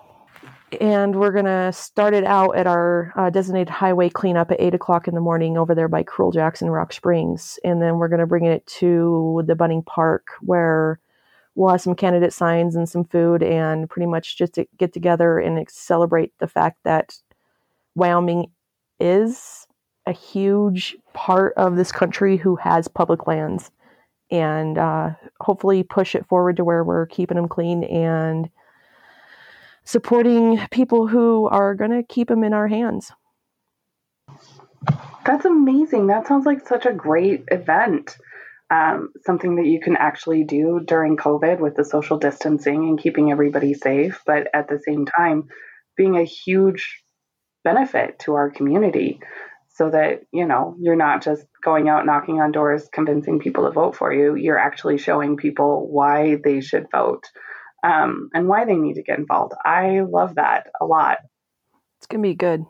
and 0.79 1.19
we're 1.19 1.33
gonna 1.33 1.73
start 1.73 2.13
it 2.13 2.23
out 2.23 2.55
at 2.55 2.67
our 2.67 3.11
uh, 3.17 3.29
designated 3.29 3.69
highway 3.69 4.07
cleanup 4.07 4.51
at 4.51 4.61
eight 4.61 4.73
o'clock 4.73 5.09
in 5.09 5.15
the 5.15 5.19
morning 5.19 5.57
over 5.57 5.75
there 5.75 5.89
by 5.89 6.03
Cruel 6.03 6.31
Jackson 6.31 6.69
Rock 6.69 6.93
Springs, 6.93 7.59
and 7.65 7.81
then 7.81 7.97
we're 7.97 8.07
gonna 8.07 8.25
bring 8.25 8.45
it 8.45 8.65
to 8.67 9.43
the 9.45 9.55
Bunning 9.55 9.83
Park 9.83 10.27
where 10.39 11.01
we'll 11.55 11.69
have 11.69 11.81
some 11.81 11.95
candidate 11.95 12.31
signs 12.31 12.77
and 12.77 12.87
some 12.87 13.03
food, 13.03 13.43
and 13.43 13.89
pretty 13.89 14.07
much 14.07 14.37
just 14.37 14.53
to 14.53 14.65
get 14.77 14.93
together 14.93 15.37
and 15.37 15.69
celebrate 15.69 16.31
the 16.39 16.47
fact 16.47 16.77
that 16.85 17.17
Wyoming 17.95 18.51
is 19.01 19.66
a 20.07 20.13
huge 20.13 20.95
part 21.13 21.53
of 21.57 21.75
this 21.75 21.91
country 21.91 22.37
who 22.37 22.55
has 22.55 22.87
public 22.87 23.27
lands 23.27 23.71
and 24.31 24.77
uh, 24.77 25.11
hopefully 25.41 25.83
push 25.83 26.15
it 26.15 26.25
forward 26.27 26.57
to 26.57 26.63
where 26.63 26.83
we're 26.83 27.05
keeping 27.05 27.35
them 27.35 27.47
clean 27.47 27.83
and 27.83 28.49
supporting 29.83 30.59
people 30.71 31.07
who 31.07 31.47
are 31.47 31.75
going 31.75 31.91
to 31.91 32.03
keep 32.03 32.29
them 32.29 32.43
in 32.43 32.53
our 32.53 32.67
hands. 32.67 33.11
That's 35.25 35.45
amazing. 35.45 36.07
That 36.07 36.27
sounds 36.27 36.45
like 36.45 36.67
such 36.67 36.85
a 36.85 36.93
great 36.93 37.43
event. 37.49 38.17
Um, 38.69 39.13
something 39.25 39.55
that 39.55 39.65
you 39.65 39.79
can 39.79 39.95
actually 39.95 40.43
do 40.43 40.81
during 40.85 41.15
COVID 41.15 41.59
with 41.59 41.75
the 41.75 41.85
social 41.85 42.17
distancing 42.17 42.83
and 42.83 42.99
keeping 42.99 43.31
everybody 43.31 43.73
safe, 43.73 44.21
but 44.25 44.47
at 44.53 44.67
the 44.67 44.79
same 44.79 45.05
time, 45.05 45.47
being 45.95 46.17
a 46.17 46.23
huge 46.23 47.01
benefit 47.63 48.19
to 48.19 48.35
our 48.35 48.49
community 48.49 49.19
so 49.77 49.91
that, 49.91 50.21
you 50.31 50.45
know, 50.47 50.75
you're 50.79 50.95
not 50.95 51.23
just 51.23 51.45
going 51.63 51.87
out 51.87 52.05
knocking 52.05 52.41
on 52.41 52.51
doors, 52.51 52.89
convincing 52.91 53.39
people 53.39 53.65
to 53.65 53.71
vote 53.71 53.95
for 53.95 54.11
you. 54.11 54.33
You're 54.33 54.57
actually 54.57 54.97
showing 54.97 55.37
people 55.37 55.87
why 55.87 56.37
they 56.43 56.61
should 56.61 56.87
vote 56.91 57.23
um, 57.83 58.29
and 58.33 58.47
why 58.47 58.65
they 58.65 58.75
need 58.75 58.95
to 58.95 59.03
get 59.03 59.19
involved. 59.19 59.53
I 59.63 59.99
love 59.99 60.35
that 60.35 60.71
a 60.81 60.85
lot. 60.85 61.19
It's 61.99 62.07
going 62.07 62.23
to 62.23 62.27
be 62.27 62.33
good. 62.33 62.65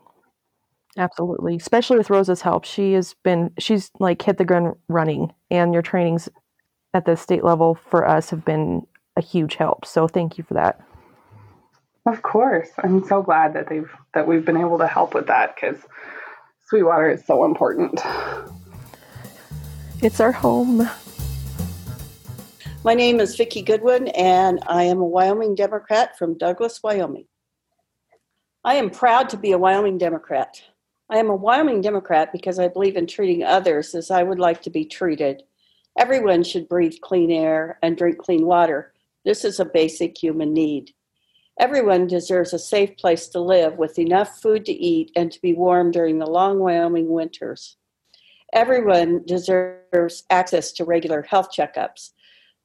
Absolutely. 0.98 1.56
Especially 1.56 1.96
with 1.96 2.10
Rosa's 2.10 2.42
help. 2.42 2.64
She 2.64 2.92
has 2.92 3.14
been, 3.24 3.52
she's 3.58 3.90
like 3.98 4.20
hit 4.20 4.36
the 4.36 4.44
ground 4.44 4.74
running, 4.88 5.32
and 5.50 5.72
your 5.72 5.82
trainings 5.82 6.28
at 6.92 7.06
the 7.06 7.16
state 7.16 7.44
level 7.44 7.74
for 7.74 8.06
us 8.06 8.28
have 8.30 8.44
been 8.44 8.86
a 9.16 9.22
huge 9.22 9.54
help. 9.54 9.86
So 9.86 10.08
thank 10.08 10.36
you 10.36 10.44
for 10.44 10.54
that. 10.54 10.80
Of 12.06 12.22
course, 12.22 12.70
I'm 12.82 13.04
so 13.04 13.22
glad 13.22 13.54
that 13.54 13.68
they've 13.68 13.90
that 14.14 14.26
we've 14.26 14.44
been 14.44 14.56
able 14.56 14.78
to 14.78 14.86
help 14.86 15.14
with 15.14 15.26
that 15.26 15.54
because 15.54 15.76
Sweetwater 16.68 17.12
is 17.12 17.24
so 17.24 17.46
important. 17.46 17.98
It's 20.02 20.20
our 20.20 20.32
home. 20.32 20.86
My 22.84 22.92
name 22.92 23.20
is 23.20 23.38
Vickie 23.38 23.64
Goodwin, 23.64 24.08
and 24.08 24.60
I 24.66 24.82
am 24.82 24.98
a 24.98 25.04
Wyoming 25.04 25.54
Democrat 25.54 26.18
from 26.18 26.36
Douglas, 26.36 26.82
Wyoming. 26.82 27.24
I 28.64 28.74
am 28.74 28.90
proud 28.90 29.30
to 29.30 29.38
be 29.38 29.52
a 29.52 29.58
Wyoming 29.58 29.96
Democrat. 29.96 30.62
I 31.08 31.16
am 31.16 31.30
a 31.30 31.34
Wyoming 31.34 31.80
Democrat 31.80 32.32
because 32.32 32.58
I 32.58 32.68
believe 32.68 32.96
in 32.96 33.06
treating 33.06 33.44
others 33.44 33.94
as 33.94 34.10
I 34.10 34.22
would 34.22 34.38
like 34.38 34.60
to 34.62 34.70
be 34.70 34.84
treated. 34.84 35.44
Everyone 35.98 36.44
should 36.44 36.68
breathe 36.68 36.96
clean 37.00 37.30
air 37.30 37.78
and 37.82 37.96
drink 37.96 38.18
clean 38.18 38.44
water. 38.44 38.92
This 39.24 39.42
is 39.46 39.58
a 39.58 39.64
basic 39.64 40.22
human 40.22 40.52
need. 40.52 40.92
Everyone 41.58 42.06
deserves 42.06 42.52
a 42.52 42.58
safe 42.58 42.96
place 42.96 43.26
to 43.28 43.40
live 43.40 43.78
with 43.78 43.98
enough 43.98 44.40
food 44.40 44.64
to 44.66 44.72
eat 44.72 45.10
and 45.16 45.32
to 45.32 45.40
be 45.40 45.54
warm 45.54 45.90
during 45.90 46.20
the 46.20 46.26
long 46.26 46.60
Wyoming 46.60 47.08
winters. 47.08 47.76
Everyone 48.52 49.24
deserves 49.26 50.22
access 50.30 50.70
to 50.72 50.84
regular 50.84 51.22
health 51.22 51.48
checkups. 51.50 52.10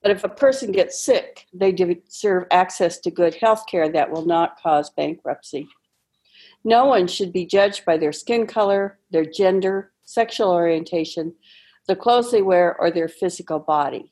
But 0.04 0.12
if 0.12 0.24
a 0.24 0.30
person 0.30 0.72
gets 0.72 1.04
sick, 1.04 1.48
they 1.54 1.72
deserve 1.72 2.44
access 2.52 3.00
to 3.00 3.10
good 3.10 3.34
health 3.36 3.66
care 3.68 3.90
that 3.90 4.12
will 4.12 4.26
not 4.26 4.62
cause 4.62 4.92
bankruptcy. 4.92 5.68
No 6.64 6.86
one 6.86 7.08
should 7.08 7.34
be 7.34 7.46
judged 7.46 7.86
by 7.86 7.98
their 7.98 8.12
skin 8.12 8.46
color, 8.46 9.00
their 9.10 9.26
gender, 9.26 9.92
sexual 10.04 10.52
orientation, 10.52 11.34
the 11.88 11.96
clothes 11.96 12.32
they 12.32 12.42
wear, 12.42 12.80
or 12.80 12.92
their 12.92 13.08
physical 13.08 13.60
body. 13.60 14.12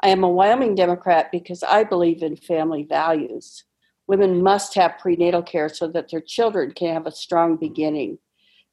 I 0.00 0.08
am 0.08 0.24
a 0.24 0.28
Wyoming 0.28 0.74
Democrat 0.74 1.30
because 1.30 1.62
I 1.62 1.84
believe 1.84 2.22
in 2.22 2.36
family 2.36 2.84
values. 2.84 3.64
Women 4.06 4.42
must 4.42 4.74
have 4.74 4.98
prenatal 4.98 5.42
care 5.42 5.68
so 5.68 5.86
that 5.88 6.10
their 6.10 6.20
children 6.20 6.72
can 6.72 6.94
have 6.94 7.06
a 7.06 7.12
strong 7.12 7.56
beginning. 7.56 8.18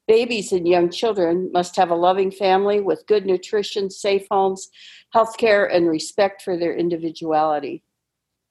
Babies 0.08 0.52
and 0.52 0.66
young 0.66 0.90
children 0.90 1.50
must 1.52 1.76
have 1.76 1.90
a 1.90 1.94
loving 1.94 2.32
family 2.32 2.80
with 2.80 3.06
good 3.06 3.26
nutrition, 3.26 3.90
safe 3.90 4.26
homes, 4.30 4.68
health 5.12 5.36
care, 5.36 5.66
and 5.66 5.88
respect 5.88 6.42
for 6.42 6.56
their 6.56 6.74
individuality. 6.74 7.84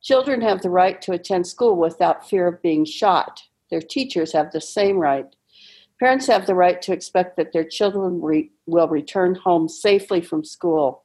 Children 0.02 0.39
have 0.42 0.62
the 0.62 0.70
right 0.70 1.02
to 1.02 1.12
attend 1.12 1.46
school 1.46 1.76
without 1.76 2.30
fear 2.30 2.48
of 2.48 2.62
being 2.62 2.86
shot. 2.86 3.42
Their 3.70 3.82
teachers 3.82 4.32
have 4.32 4.52
the 4.52 4.62
same 4.62 4.98
right. 4.98 5.28
Parents 6.00 6.28
have 6.28 6.46
the 6.46 6.56
right 6.56 6.82
to 6.82 6.94
expect 6.94 7.36
that 7.36 7.52
their 7.52 7.65
children 7.65 8.22
re- 8.22 8.52
will 8.65 8.88
return 8.88 9.36
home 9.36 9.68
safely 9.68 10.22
from 10.22 10.46
school. 10.46 11.04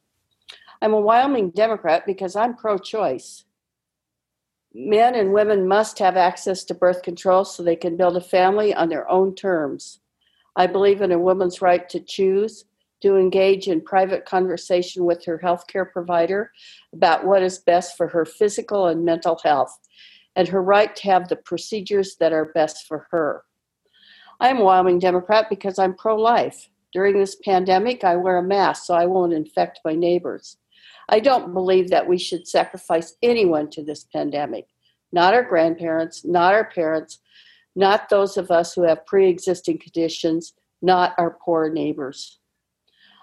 I'm 0.81 0.93
a 0.93 1.01
Wyoming 1.01 1.49
Democrat 1.49 2.05
because 2.05 2.37
I'm 2.37 2.55
pro 2.55 2.77
choice. 2.77 3.43
Men 4.77 5.15
and 5.15 5.31
women 5.31 5.69
must 5.69 5.99
have 5.99 6.17
access 6.17 6.65
to 6.65 6.73
birth 6.73 7.01
control 7.01 7.45
so 7.45 7.63
they 7.63 7.77
can 7.77 7.95
build 7.95 8.17
a 8.17 8.21
family 8.21 8.73
on 8.73 8.89
their 8.89 9.09
own 9.09 9.33
terms. 9.33 10.01
I 10.57 10.67
believe 10.67 11.01
in 11.01 11.13
a 11.13 11.17
woman's 11.17 11.61
right 11.61 11.87
to 11.87 12.01
choose, 12.01 12.65
to 13.01 13.15
engage 13.15 13.69
in 13.69 13.79
private 13.79 14.25
conversation 14.25 15.05
with 15.05 15.23
her 15.23 15.39
healthcare 15.41 15.89
provider 15.89 16.51
about 16.91 17.25
what 17.25 17.41
is 17.41 17.59
best 17.59 17.95
for 17.95 18.09
her 18.09 18.25
physical 18.25 18.87
and 18.87 19.05
mental 19.05 19.39
health, 19.45 19.79
and 20.35 20.49
her 20.49 20.61
right 20.61 20.93
to 20.97 21.03
have 21.03 21.29
the 21.29 21.37
procedures 21.37 22.17
that 22.17 22.33
are 22.33 22.51
best 22.53 22.85
for 22.85 23.07
her. 23.11 23.45
I 24.41 24.49
am 24.49 24.57
a 24.57 24.63
Wyoming 24.65 24.99
Democrat 24.99 25.47
because 25.49 25.79
I'm 25.79 25.95
pro 25.95 26.17
life. 26.17 26.67
During 26.91 27.17
this 27.17 27.37
pandemic, 27.45 28.03
I 28.03 28.17
wear 28.17 28.39
a 28.39 28.43
mask 28.43 28.83
so 28.83 28.93
I 28.93 29.05
won't 29.05 29.31
infect 29.31 29.79
my 29.85 29.93
neighbors. 29.93 30.57
I 31.09 31.19
don't 31.19 31.53
believe 31.53 31.89
that 31.89 32.07
we 32.07 32.17
should 32.17 32.47
sacrifice 32.47 33.15
anyone 33.21 33.69
to 33.71 33.83
this 33.83 34.05
pandemic, 34.05 34.67
not 35.11 35.33
our 35.33 35.43
grandparents, 35.43 36.25
not 36.25 36.53
our 36.53 36.65
parents, 36.65 37.19
not 37.75 38.09
those 38.09 38.37
of 38.37 38.51
us 38.51 38.73
who 38.73 38.83
have 38.83 39.05
pre 39.05 39.29
existing 39.29 39.79
conditions, 39.79 40.53
not 40.81 41.13
our 41.17 41.37
poor 41.43 41.69
neighbors. 41.69 42.39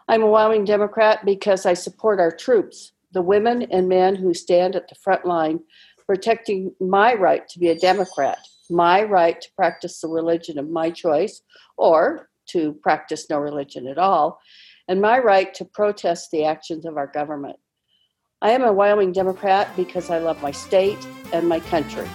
I'm 0.08 0.22
a 0.22 0.26
Wyoming 0.26 0.64
Democrat 0.64 1.24
because 1.24 1.64
I 1.64 1.74
support 1.74 2.20
our 2.20 2.32
troops, 2.32 2.92
the 3.12 3.22
women 3.22 3.62
and 3.70 3.88
men 3.88 4.16
who 4.16 4.34
stand 4.34 4.76
at 4.76 4.88
the 4.88 4.94
front 4.94 5.24
line 5.24 5.60
protecting 6.06 6.74
my 6.80 7.14
right 7.14 7.48
to 7.48 7.58
be 7.58 7.68
a 7.68 7.78
Democrat, 7.78 8.38
my 8.68 9.02
right 9.02 9.40
to 9.40 9.48
practice 9.56 10.00
the 10.00 10.08
religion 10.08 10.58
of 10.58 10.68
my 10.68 10.90
choice, 10.90 11.42
or 11.76 12.28
to 12.46 12.72
practice 12.82 13.30
no 13.30 13.38
religion 13.38 13.86
at 13.86 13.98
all, 13.98 14.40
and 14.88 15.00
my 15.00 15.18
right 15.18 15.54
to 15.54 15.64
protest 15.64 16.30
the 16.30 16.44
actions 16.44 16.84
of 16.84 16.96
our 16.96 17.06
government. 17.06 17.56
I 18.42 18.50
am 18.50 18.64
a 18.64 18.72
Wyoming 18.72 19.12
Democrat 19.12 19.74
because 19.76 20.10
I 20.10 20.18
love 20.18 20.42
my 20.42 20.50
state 20.50 20.98
and 21.32 21.48
my 21.48 21.60
country. 21.60 22.08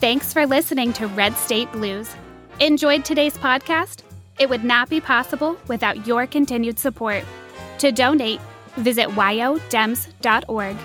Thanks 0.00 0.32
for 0.32 0.44
listening 0.44 0.92
to 0.94 1.06
Red 1.06 1.36
State 1.36 1.70
Blues. 1.70 2.10
Enjoyed 2.58 3.04
today's 3.04 3.38
podcast? 3.38 4.02
It 4.40 4.50
would 4.50 4.64
not 4.64 4.90
be 4.90 5.00
possible 5.00 5.56
without 5.68 6.04
your 6.04 6.26
continued 6.26 6.80
support. 6.80 7.22
To 7.78 7.92
donate, 7.92 8.40
visit 8.76 9.08
wyodems.org. 9.10 10.76